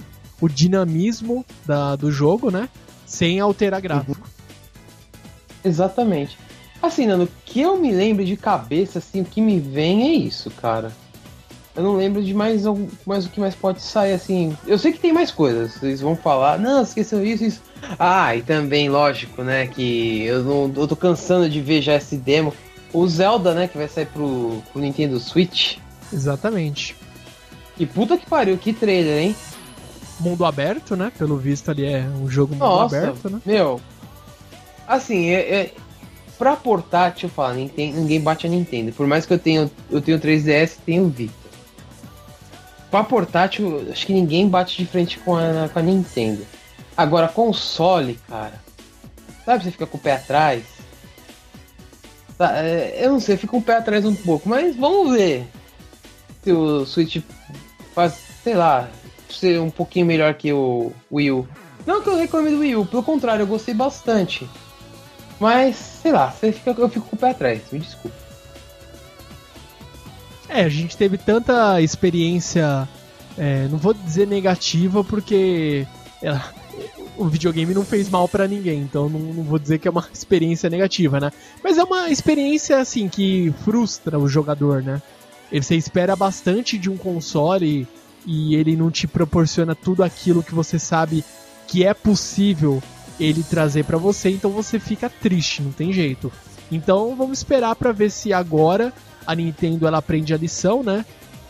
[0.40, 2.68] o dinamismo da, do jogo, né?
[3.06, 4.28] Sem alterar gráfico.
[5.64, 6.36] Exatamente.
[6.82, 10.50] Assim, Nando, que eu me lembro de cabeça, assim, o que me vem é isso,
[10.50, 10.92] cara.
[11.76, 12.62] Eu não lembro de mais,
[13.06, 14.56] mais o que mais pode sair, assim.
[14.66, 15.74] Eu sei que tem mais coisas.
[15.74, 17.62] Vocês vão falar, não, esqueceu isso, isso.
[17.98, 22.16] Ah, e também, lógico, né, que eu, não, eu tô cansando de ver já esse
[22.16, 22.54] demo.
[22.94, 25.76] O Zelda, né, que vai sair pro, pro Nintendo Switch.
[26.10, 26.96] Exatamente.
[27.78, 29.36] E puta que pariu, que trailer, hein?
[30.18, 31.12] Mundo aberto, né?
[31.18, 33.40] Pelo visto ali é um jogo mundo Nossa, aberto, né?
[33.44, 33.78] meu.
[34.88, 35.74] Assim, é, é,
[36.38, 38.92] pra portátil, eu falo, ninguém bate a Nintendo.
[38.92, 41.45] Por mais que eu tenha eu tenho 3DS e tenho Vita.
[42.90, 46.46] Pra portátil, acho que ninguém bate de frente com a, com a Nintendo.
[46.96, 48.60] Agora, console, cara.
[49.44, 50.64] Sabe, você fica com o pé atrás.
[52.38, 55.46] Tá, é, eu não sei, fica com o pé atrás um pouco, mas vamos ver
[56.42, 57.18] se o Switch
[57.94, 58.88] faz, sei lá,
[59.28, 61.48] ser um pouquinho melhor que o Wii U.
[61.86, 64.48] Não que eu reclame do Wii U, pelo contrário, eu gostei bastante.
[65.38, 68.25] Mas, sei lá, você fica, eu fico com o pé atrás, me desculpa.
[70.48, 72.88] É, a gente teve tanta experiência,
[73.36, 75.86] é, não vou dizer negativa, porque
[76.22, 76.52] ela-
[77.16, 80.06] o videogame não fez mal pra ninguém, então não, não vou dizer que é uma
[80.12, 81.32] experiência negativa, né?
[81.64, 85.00] Mas é uma experiência, assim, que frustra o jogador, né?
[85.52, 87.86] Você espera bastante de um console
[88.26, 91.24] e ele não te proporciona tudo aquilo que você sabe
[91.66, 92.82] que é possível
[93.18, 96.30] ele trazer pra você, então você fica triste, não tem jeito.
[96.70, 98.92] Então vamos esperar pra ver se agora
[99.26, 101.04] a Nintendo ela aprende a lição, né?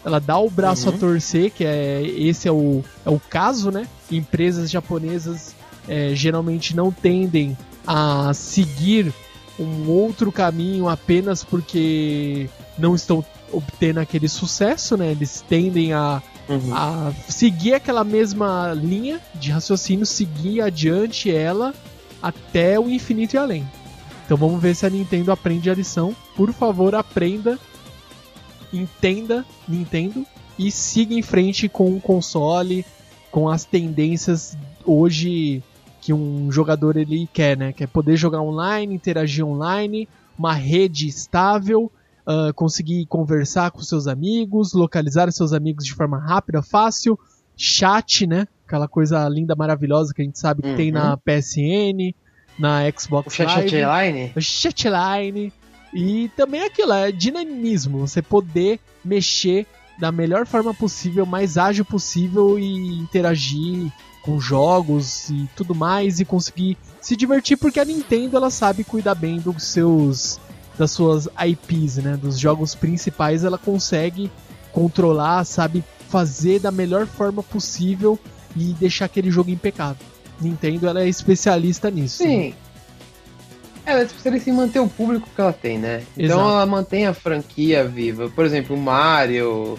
[0.05, 0.95] Ela dá o braço Uhum.
[0.95, 3.87] a torcer, que é esse é o, é o caso, né?
[4.11, 5.55] Empresas japonesas
[5.89, 7.57] é, geralmente não tendem
[7.87, 9.13] a seguir
[9.59, 12.49] um outro caminho apenas porque
[12.79, 15.11] não estão obtendo aquele sucesso, né?
[15.11, 16.23] Eles tendem a
[16.73, 21.75] a seguir aquela mesma linha de raciocínio, seguir adiante ela
[22.23, 23.69] até o infinito e além.
[24.27, 26.15] Então vamos ver se a Nintendo aprende a lição.
[26.37, 27.59] Por favor, aprenda,
[28.73, 30.27] entenda Nintendo
[30.59, 32.85] e siga em frente com o console,
[33.31, 35.63] com as tendências hoje
[36.01, 37.73] que um jogador ele quer, né?
[37.73, 40.09] Quer poder jogar online, interagir online,
[40.39, 41.91] uma rede estável,
[42.27, 47.19] ah, conseguir conversar com seus amigos, localizar seus amigos de forma rápida, fácil,
[47.57, 48.49] chat, né?
[48.67, 50.95] Aquela coisa linda, maravilhosa que a gente sabe que tem Uhum.
[50.95, 52.13] na PSN,
[52.59, 54.33] na Xbox O Live, chatline?
[54.35, 55.53] o chatline
[55.93, 59.67] e também aquilo, é dinamismo, você poder mexer
[59.99, 63.91] da melhor forma possível, mais ágil possível e interagir
[64.23, 69.15] com jogos e tudo mais e conseguir se divertir porque a Nintendo ela sabe cuidar
[69.15, 70.41] bem dos seus
[70.77, 72.19] das suas IPs, né?
[72.19, 74.31] Dos jogos principais, ela consegue
[74.73, 78.19] controlar, sabe fazer da melhor forma possível
[78.55, 80.05] e deixar aquele jogo impecável.
[80.41, 82.19] Nintendo ela é especialista nisso.
[82.19, 82.49] Sim.
[82.49, 82.55] Né?
[83.85, 86.03] Ela é especialista em manter o público que ela tem, né?
[86.17, 86.51] Então Exato.
[86.51, 88.29] ela mantém a franquia viva.
[88.29, 89.79] Por exemplo, Mario,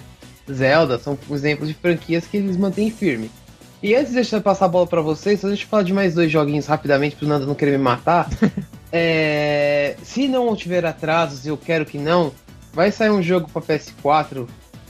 [0.51, 3.29] Zelda são exemplos de franquias que eles mantêm firme.
[3.83, 6.15] E antes de eu passar a bola para vocês, só deixa eu falar de mais
[6.15, 8.29] dois joguinhos rapidamente pro Nando não querer me matar.
[8.91, 12.31] é, se não tiver atrasos, eu quero que não,
[12.73, 14.47] vai sair um jogo para PS4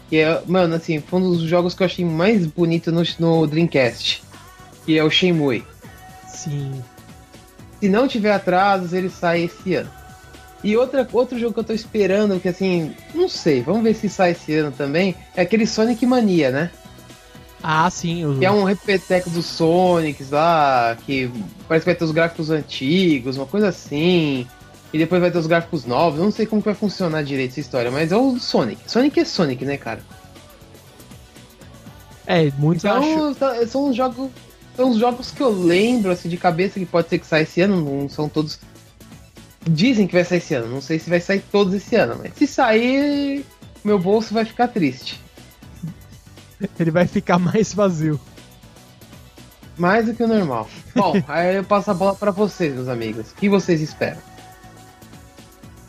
[0.10, 3.46] que é, mano, assim, foi um dos jogos que eu achei mais bonito no, no
[3.46, 4.24] Dreamcast,
[4.88, 5.66] que é o Shenmue.
[6.26, 6.82] Sim.
[7.82, 9.92] Se não tiver atrasos, ele sai esse ano.
[10.64, 14.08] E outra, outro jogo que eu tô esperando, que assim, não sei, vamos ver se
[14.08, 16.72] sai esse ano também, é aquele Sonic Mania, né?
[17.62, 18.38] Ah, sim.
[18.40, 21.30] Que é um repeteco dos Sonics lá, que
[21.68, 24.48] parece que vai ter os gráficos antigos, uma coisa assim.
[24.94, 26.18] E depois vai ter os gráficos novos.
[26.18, 28.90] Eu não sei como vai funcionar direito essa história, mas é o Sonic.
[28.90, 30.02] Sonic é Sonic, né, cara?
[32.26, 33.68] É, muitos então, acham...
[33.68, 34.30] são os jogos.
[34.78, 37.60] São os jogos que eu lembro assim de cabeça que pode ser que saia esse
[37.62, 38.60] ano, não são todos.
[39.68, 42.32] Dizem que vai sair esse ano, não sei se vai sair todos esse ano, mas
[42.36, 43.44] se sair,
[43.84, 45.20] meu bolso vai ficar triste.
[46.80, 48.20] Ele vai ficar mais vazio.
[49.76, 50.70] Mais do que o normal.
[50.96, 53.32] Bom, aí eu passo a bola para vocês, meus amigos.
[53.32, 54.22] O que vocês esperam?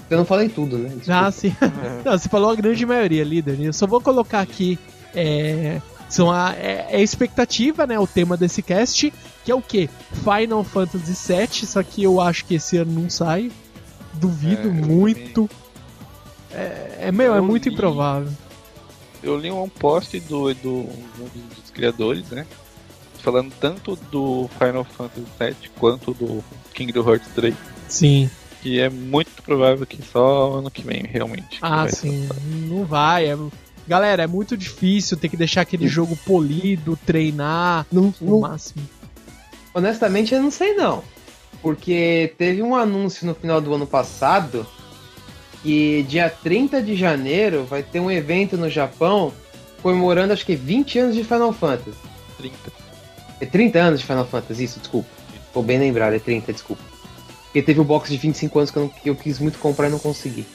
[0.08, 0.88] Eu não falei tudo, né?
[0.88, 1.26] Desculpa.
[1.26, 1.54] Ah, sim.
[2.04, 3.60] não, você falou a grande maioria, líder.
[3.60, 4.78] Eu só vou colocar aqui.
[5.14, 7.98] É, são a, é, é, a expectativa, né?
[7.98, 9.12] O tema desse cast,
[9.44, 9.88] que é o que?
[10.12, 13.52] Final Fantasy VII, só que eu acho que esse ano não sai.
[14.14, 15.48] Duvido é, muito.
[16.50, 18.32] É, é, meu, é muito li, improvável.
[19.22, 22.46] Eu li um post do, do um dos criadores, né?
[23.18, 26.42] Falando tanto do Final Fantasy VII quanto do
[26.72, 27.54] Kingdom Hearts 3.
[27.88, 28.30] Sim.
[28.62, 31.58] Que é muito provável que só ano que vem, realmente.
[31.60, 32.28] Ah, sim.
[32.68, 33.30] Não vai.
[33.30, 33.36] É...
[33.88, 38.86] Galera, é muito difícil ter que deixar aquele jogo polido, treinar no, no máximo.
[39.72, 41.02] Honestamente, eu não sei não.
[41.62, 44.66] Porque teve um anúncio no final do ano passado
[45.62, 49.32] que dia 30 de janeiro vai ter um evento no Japão
[49.82, 51.96] comemorando acho que 20 anos de Final Fantasy.
[52.36, 52.56] 30.
[53.40, 55.08] É 30 anos de Final Fantasy, isso, desculpa.
[55.52, 56.82] Tô bem lembrado, é 30, desculpa.
[57.44, 59.88] Porque teve o box de 25 anos que eu, não, que eu quis muito comprar
[59.88, 60.46] e não consegui.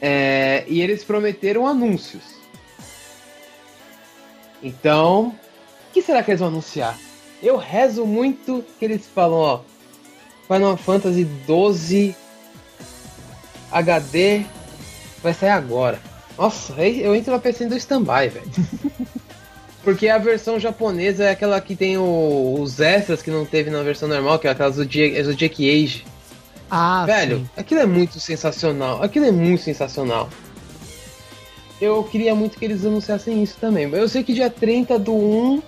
[0.00, 2.41] É, e eles prometeram anúncios.
[4.62, 5.34] Então,
[5.88, 6.98] o que será que eles vão anunciar?
[7.42, 9.60] Eu rezo muito que eles falam, ó.
[10.46, 12.14] Final Fantasy 12
[13.70, 14.44] HD
[15.22, 15.98] vai sair agora.
[16.38, 18.50] Nossa, eu entro na PC do stand-by, velho.
[19.82, 23.82] Porque a versão japonesa é aquela que tem o, os extras que não teve na
[23.82, 26.04] versão normal, que é aquela Zodiac, Zodiac Age.
[26.70, 27.48] Ah, Velho, sim.
[27.56, 29.02] aquilo é muito sensacional.
[29.02, 30.30] Aquilo é muito sensacional.
[31.82, 33.90] Eu queria muito que eles anunciassem isso também.
[33.92, 35.60] Eu sei que dia 30 do 1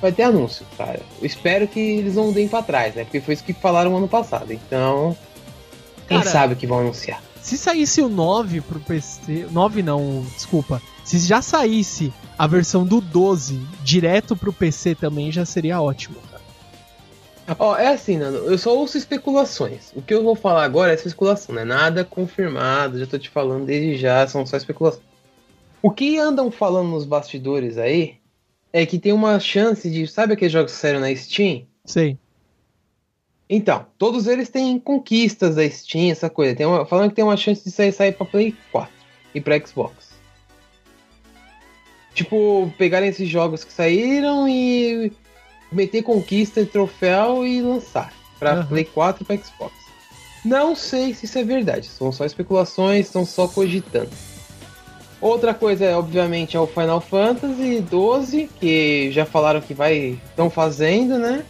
[0.00, 1.00] vai ter anúncio, cara.
[1.20, 3.04] Eu espero que eles não deem pra trás, né?
[3.04, 4.52] Porque foi isso que falaram ano passado.
[4.52, 5.16] Então,
[6.08, 7.22] quem cara, sabe o que vão anunciar.
[7.40, 9.46] Se saísse o 9 pro PC.
[9.48, 10.82] 9 não, desculpa.
[11.04, 16.16] Se já saísse a versão do 12 direto pro PC também, já seria ótimo.
[17.60, 19.92] Ó, oh, é assim, Nando, eu só ouço especulações.
[19.94, 23.28] O que eu vou falar agora é especulação, não é nada confirmado, já tô te
[23.28, 25.11] falando desde já, são só especulações.
[25.82, 28.16] O que andam falando nos bastidores aí
[28.72, 30.06] é que tem uma chance de.
[30.06, 31.66] Sabe aqueles jogos que saíram na Steam?
[31.84, 32.16] Sim.
[33.50, 36.54] Então, todos eles têm conquistas da Steam, essa coisa.
[36.54, 38.90] Tem uma, falando que tem uma chance de sair, sair pra Play 4
[39.34, 40.12] e pra Xbox.
[42.14, 45.12] Tipo, pegarem esses jogos que saíram e
[45.70, 48.66] meter conquista e troféu e lançar para uhum.
[48.66, 49.74] Play 4 e para Xbox.
[50.44, 54.10] Não sei se isso é verdade, são só especulações, estão só cogitando.
[55.22, 60.50] Outra coisa, é, obviamente, é o Final Fantasy 12, que já falaram que vai estão
[60.50, 61.44] fazendo, né?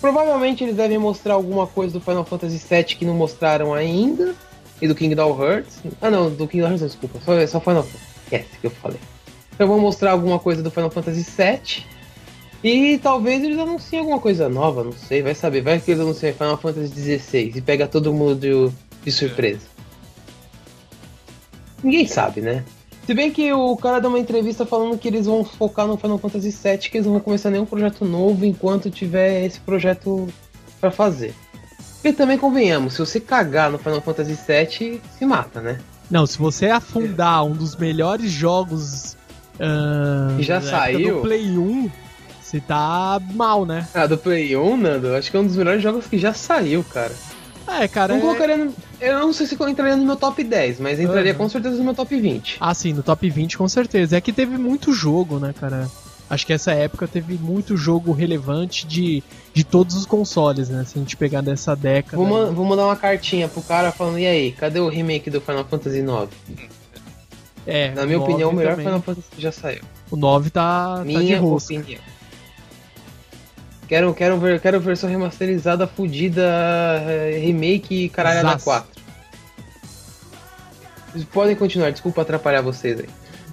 [0.00, 4.36] Provavelmente eles devem mostrar alguma coisa do Final Fantasy 7 que não mostraram ainda.
[4.80, 5.80] E do Kingdom Hearts.
[6.00, 7.18] Ah não, do Kingdom Hearts, desculpa.
[7.24, 8.04] Só, só Final Fantasy.
[8.22, 9.00] Esquece que eu falei.
[9.52, 11.84] Então vou mostrar alguma coisa do Final Fantasy 7.
[12.62, 15.60] E talvez eles anunciem alguma coisa nova, não sei, vai saber.
[15.60, 18.72] Vai que eles anunciem Final Fantasy XVI e pega todo mundo de,
[19.02, 19.66] de surpresa.
[21.82, 22.64] Ninguém sabe, né?
[23.06, 26.18] Se bem que o cara deu uma entrevista falando que eles vão focar no Final
[26.18, 30.28] Fantasy VII, que eles não vão começar nenhum projeto novo enquanto tiver esse projeto
[30.80, 31.32] para fazer.
[32.02, 35.78] E também convenhamos, se você cagar no Final Fantasy VII, se mata, né?
[36.10, 39.16] Não, se você afundar um dos melhores jogos
[39.54, 41.90] uh, já saiu do Play 1,
[42.42, 43.86] você tá mal, né?
[43.94, 46.82] Ah, do Play 1, Nando, acho que é um dos melhores jogos que já saiu,
[46.82, 47.12] cara.
[47.68, 48.12] É, cara.
[48.14, 48.20] Não, é...
[48.22, 51.38] colocaria no, Eu não sei se eu entraria no meu top 10, mas entraria Uhum.
[51.38, 52.56] com certeza no meu top 20.
[52.60, 54.16] Ah, sim, no top 20 com certeza.
[54.16, 55.88] É que teve muito jogo, né, cara?
[56.28, 59.22] Acho que essa época teve muito jogo relevante de,
[59.54, 60.84] de todos os consoles, né?
[60.84, 62.16] Se a gente pegar dessa década.
[62.16, 65.40] Vou, man- vou mandar uma cartinha pro cara falando, e aí, cadê o remake do
[65.40, 66.68] Final Fantasy IX?
[67.66, 68.86] É, Na minha opinião, o 9 melhor também.
[68.86, 69.82] Final Fantasy que já saiu.
[70.10, 72.00] O 9 tá, tá de Minha opinião.
[73.88, 76.42] Quero, quero, ver, quero versão remasterizada, fudida,
[77.06, 78.64] eh, remake caralho da Zaço.
[78.64, 79.02] 4.
[81.12, 83.08] Vocês podem continuar, desculpa atrapalhar vocês aí.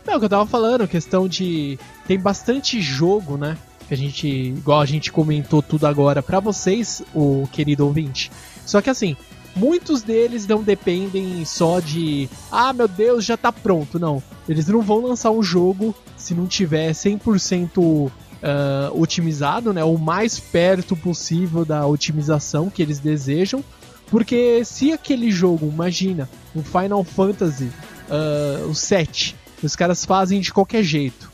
[0.05, 1.79] Não, o que eu tava falando, questão de.
[2.07, 3.57] Tem bastante jogo, né?
[3.87, 4.27] Que a gente.
[4.27, 8.31] Igual a gente comentou tudo agora pra vocês, o querido ouvinte.
[8.65, 9.15] Só que assim,
[9.55, 12.27] muitos deles não dependem só de.
[12.51, 13.99] Ah, meu Deus, já tá pronto.
[13.99, 14.21] Não.
[14.49, 18.11] Eles não vão lançar um jogo se não tiver 100%
[18.43, 19.83] ah, otimizado, né?
[19.83, 23.63] O mais perto possível da otimização que eles desejam.
[24.07, 27.71] Porque se aquele jogo, imagina, um Final Fantasy,
[28.09, 31.31] ah, o 7, os caras fazem de qualquer jeito.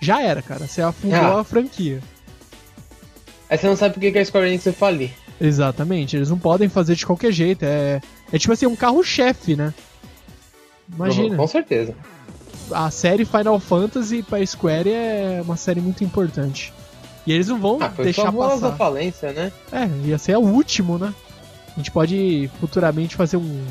[0.00, 0.66] Já era, cara.
[0.66, 1.40] Você afundou Ah.
[1.40, 2.00] a franquia.
[3.50, 5.10] Aí você não sabe por que que a Square Enix vai falir.
[5.40, 6.16] Exatamente.
[6.16, 7.64] Eles não podem fazer de qualquer jeito.
[7.64, 8.00] É,
[8.32, 9.74] é tipo assim, um carro-chefe, né?
[10.94, 11.36] Imagina.
[11.36, 11.94] Com certeza.
[12.70, 16.72] A série Final Fantasy pra Square é uma série muito importante.
[17.26, 18.76] E eles não vão Ah, foi deixar bolas da passar.
[18.78, 19.52] falência, né?
[19.70, 21.14] É, ia ser o último, né?
[21.74, 23.64] A gente pode futuramente fazer um.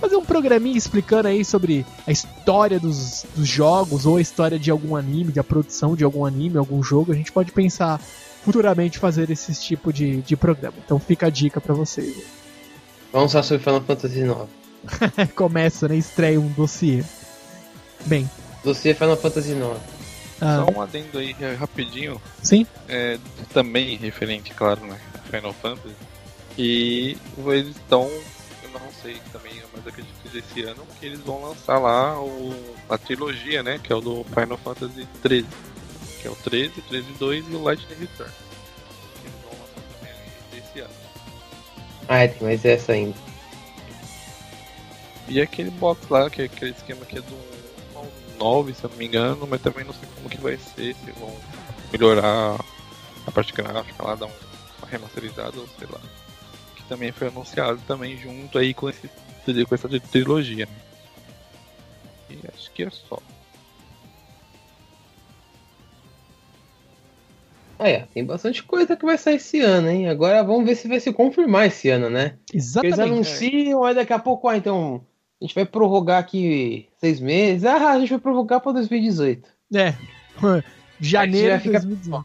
[0.00, 4.70] Fazer um programinha explicando aí sobre a história dos, dos jogos, ou a história de
[4.70, 7.12] algum anime, da produção de algum anime, algum jogo.
[7.12, 7.98] A gente pode pensar
[8.44, 10.74] futuramente fazer esse tipo de, de programa.
[10.84, 12.14] Então fica a dica pra vocês.
[13.10, 15.32] Vamos falar sobre Final Fantasy IX.
[15.34, 15.96] Começa, né?
[15.96, 17.02] Estreia um dossiê.
[18.06, 18.28] Bem,
[18.64, 19.62] Dossiê Final Fantasy IX.
[20.40, 22.66] ah, Só um adendo aí eh, rapidinho, sim?
[22.88, 23.18] é,
[23.52, 25.94] também referente, claro, né, a Final Fantasy.
[26.58, 27.16] E
[27.48, 28.04] eles estão,
[28.62, 32.54] eu não sei também, mas acredito que esse ano que eles vão lançar lá o,
[32.88, 35.46] a trilogia, né, que é o do Final Fantasy 13,
[36.22, 38.32] que é o 13, 13 2 e o Lightning Return.
[39.20, 40.94] Que eles vão lançar também esse ano.
[42.08, 43.14] Ah, é, tem mais essa ainda.
[45.28, 47.55] E aquele box lá, que é aquele esquema que é do
[48.36, 51.10] 9, se eu não me engano, mas também não sei como que vai ser, se
[51.12, 51.34] vão
[51.92, 52.56] melhorar
[53.26, 54.30] a parte gráfica lá, dar um-
[54.78, 56.00] uma remasterizada ou sei lá.
[56.76, 59.08] Que também foi anunciado também junto aí com, esse,
[59.68, 60.66] com essa trilogia.
[60.66, 60.72] né?
[62.30, 63.18] E acho que é só.
[67.78, 70.08] Ah, é, tem bastante coisa que vai sair esse ano, hein?
[70.08, 72.30] Agora vamos ver se vai se confirmar esse ano, né?
[72.30, 73.02] Porque Eles Exatamente.
[73.02, 75.06] anunciam, aí daqui a pouco, ah, então,
[75.40, 77.64] a gente vai prorrogar aqui seis meses.
[77.64, 79.48] Ah, a gente vai prorrogar pra 2018.
[79.74, 79.94] É.
[81.00, 82.24] Janeiro de fica- 2018.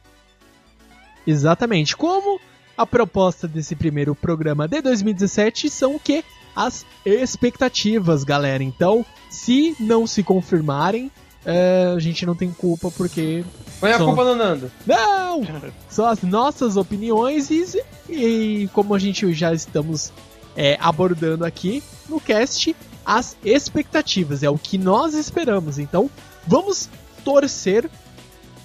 [1.25, 1.95] Exatamente.
[1.95, 2.39] Como
[2.77, 6.23] a proposta desse primeiro programa de 2017 são o quê?
[6.55, 8.63] As expectativas, galera.
[8.63, 11.11] Então, se não se confirmarem,
[11.45, 13.43] é, a gente não tem culpa porque
[13.79, 14.05] Põe a Só.
[14.05, 14.71] culpa no Nando.
[14.85, 15.41] não!
[15.89, 17.65] São as nossas opiniões e,
[18.09, 20.11] e como a gente já estamos
[20.55, 22.75] é, abordando aqui no cast,
[23.05, 24.43] as expectativas.
[24.43, 25.79] É o que nós esperamos.
[25.79, 26.09] Então,
[26.47, 26.89] vamos
[27.23, 27.89] torcer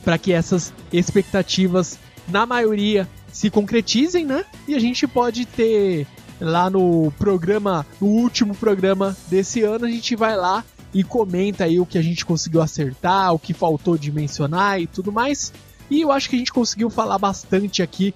[0.05, 4.45] para que essas expectativas, na maioria, se concretizem, né?
[4.67, 6.07] E a gente pode ter
[6.41, 10.65] lá no programa, no último programa desse ano, a gente vai lá
[10.95, 14.87] e comenta aí o que a gente conseguiu acertar, o que faltou de mencionar e
[14.87, 15.53] tudo mais.
[15.91, 18.15] E eu acho que a gente conseguiu falar bastante aqui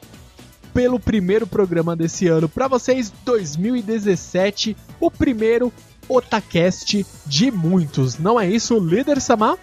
[0.73, 5.73] pelo primeiro programa desse ano para vocês, 2017, o primeiro
[6.11, 8.19] Otacast de muitos.
[8.19, 9.57] Não é isso, líder Samar?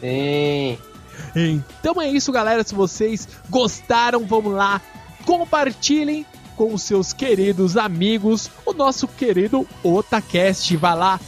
[0.00, 0.78] Sim.
[1.36, 2.64] Então é isso, galera.
[2.64, 4.80] Se vocês gostaram, vamos lá,
[5.26, 6.24] compartilhem
[6.56, 10.74] com os seus queridos amigos o nosso querido Otacast.
[10.76, 11.20] Vai lá,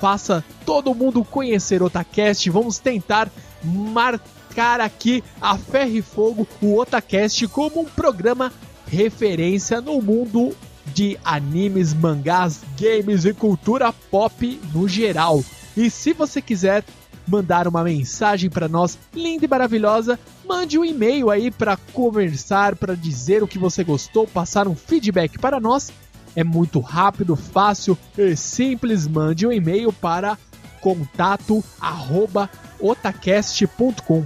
[0.00, 2.48] faça todo mundo conhecer o Otacast.
[2.48, 3.30] Vamos tentar
[3.62, 8.52] marcar aqui a ferro e fogo o Otacast como um programa
[8.86, 10.54] referência no mundo
[10.96, 15.44] de animes, mangás, games e cultura pop no geral.
[15.76, 16.82] E se você quiser
[17.28, 20.18] mandar uma mensagem para nós, linda e maravilhosa,
[20.48, 25.38] mande um e-mail aí para conversar, para dizer o que você gostou, passar um feedback
[25.38, 25.92] para nós.
[26.34, 29.06] É muito rápido, fácil e simples.
[29.06, 30.38] Mande um e-mail para
[30.80, 32.48] contato arroba
[32.80, 34.16] otacast.com.br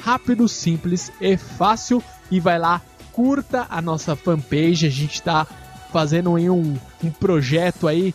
[0.00, 2.82] rápido, simples e fácil e vai lá,
[3.16, 5.46] curta a nossa fanpage, a gente está
[5.90, 8.14] fazendo um, um projeto aí,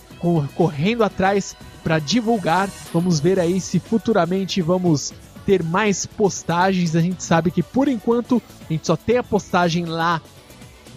[0.56, 2.70] correndo atrás para divulgar.
[2.94, 5.12] Vamos ver aí se futuramente vamos
[5.44, 6.96] ter mais postagens.
[6.96, 8.40] A gente sabe que por enquanto
[8.70, 10.22] a gente só tem a postagem lá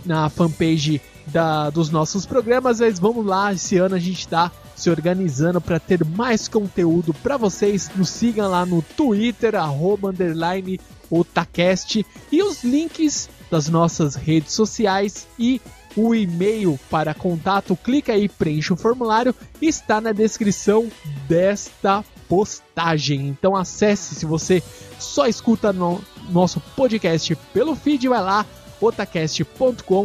[0.05, 4.91] na fanpage da, dos nossos programas, mas vamos lá, esse ano a gente tá se
[4.91, 7.91] organizando para ter mais conteúdo para vocês.
[7.97, 10.79] Nos sigam lá no Twitter, arroba, underline,
[11.11, 15.61] Otacast, e os links das nossas redes sociais e
[15.97, 19.33] o e-mail para contato, clica aí, preenche o formulário,
[19.63, 20.91] está na descrição
[21.29, 23.29] desta postagem.
[23.29, 24.61] Então acesse se você
[24.99, 28.45] só escuta no nosso podcast pelo feed, vai lá
[28.81, 30.03] otacast.com.br.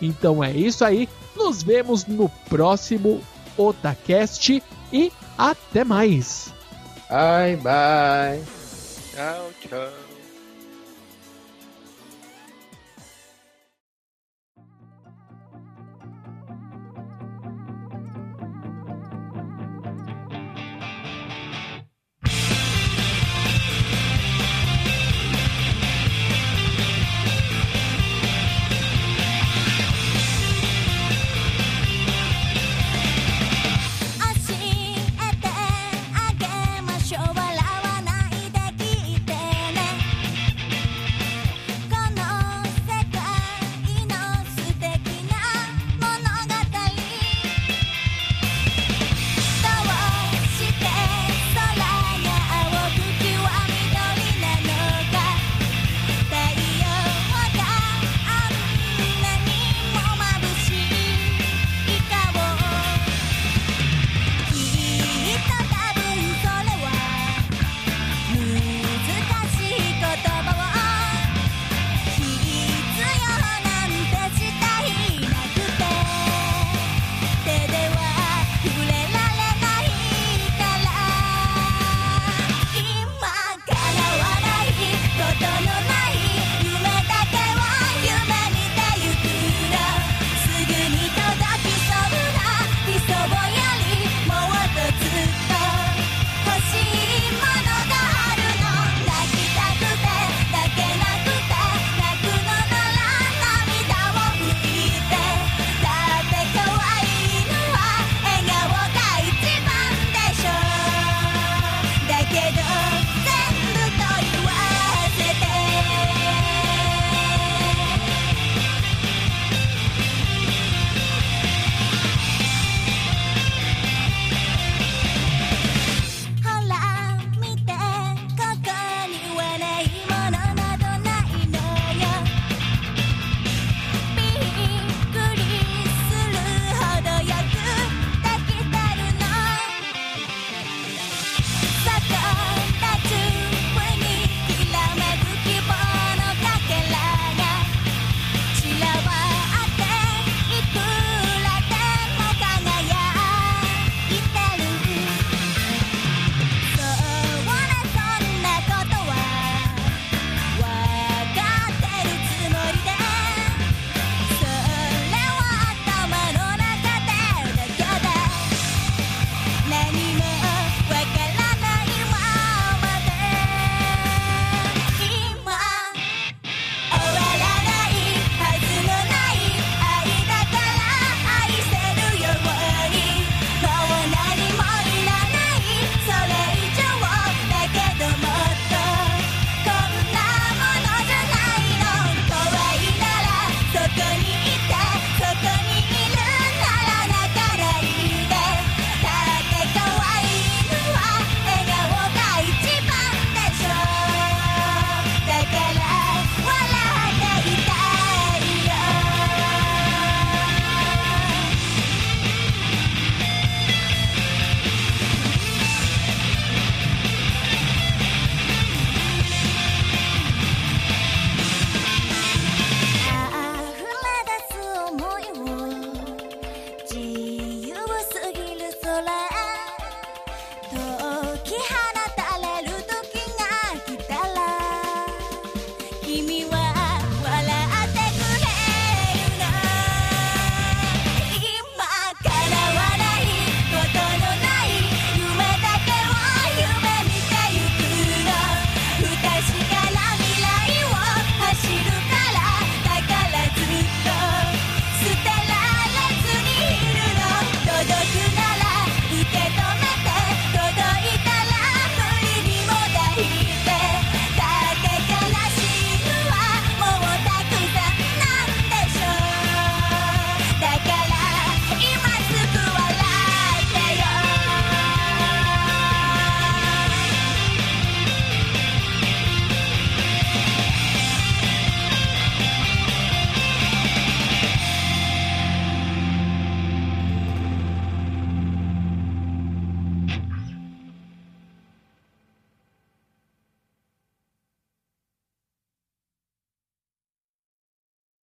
[0.00, 1.06] Então é isso aí.
[1.36, 3.20] Nos vemos no próximo
[3.54, 6.54] Otacast e até mais.
[7.10, 8.42] Bye bye.
[9.12, 9.97] Tchau, tchau.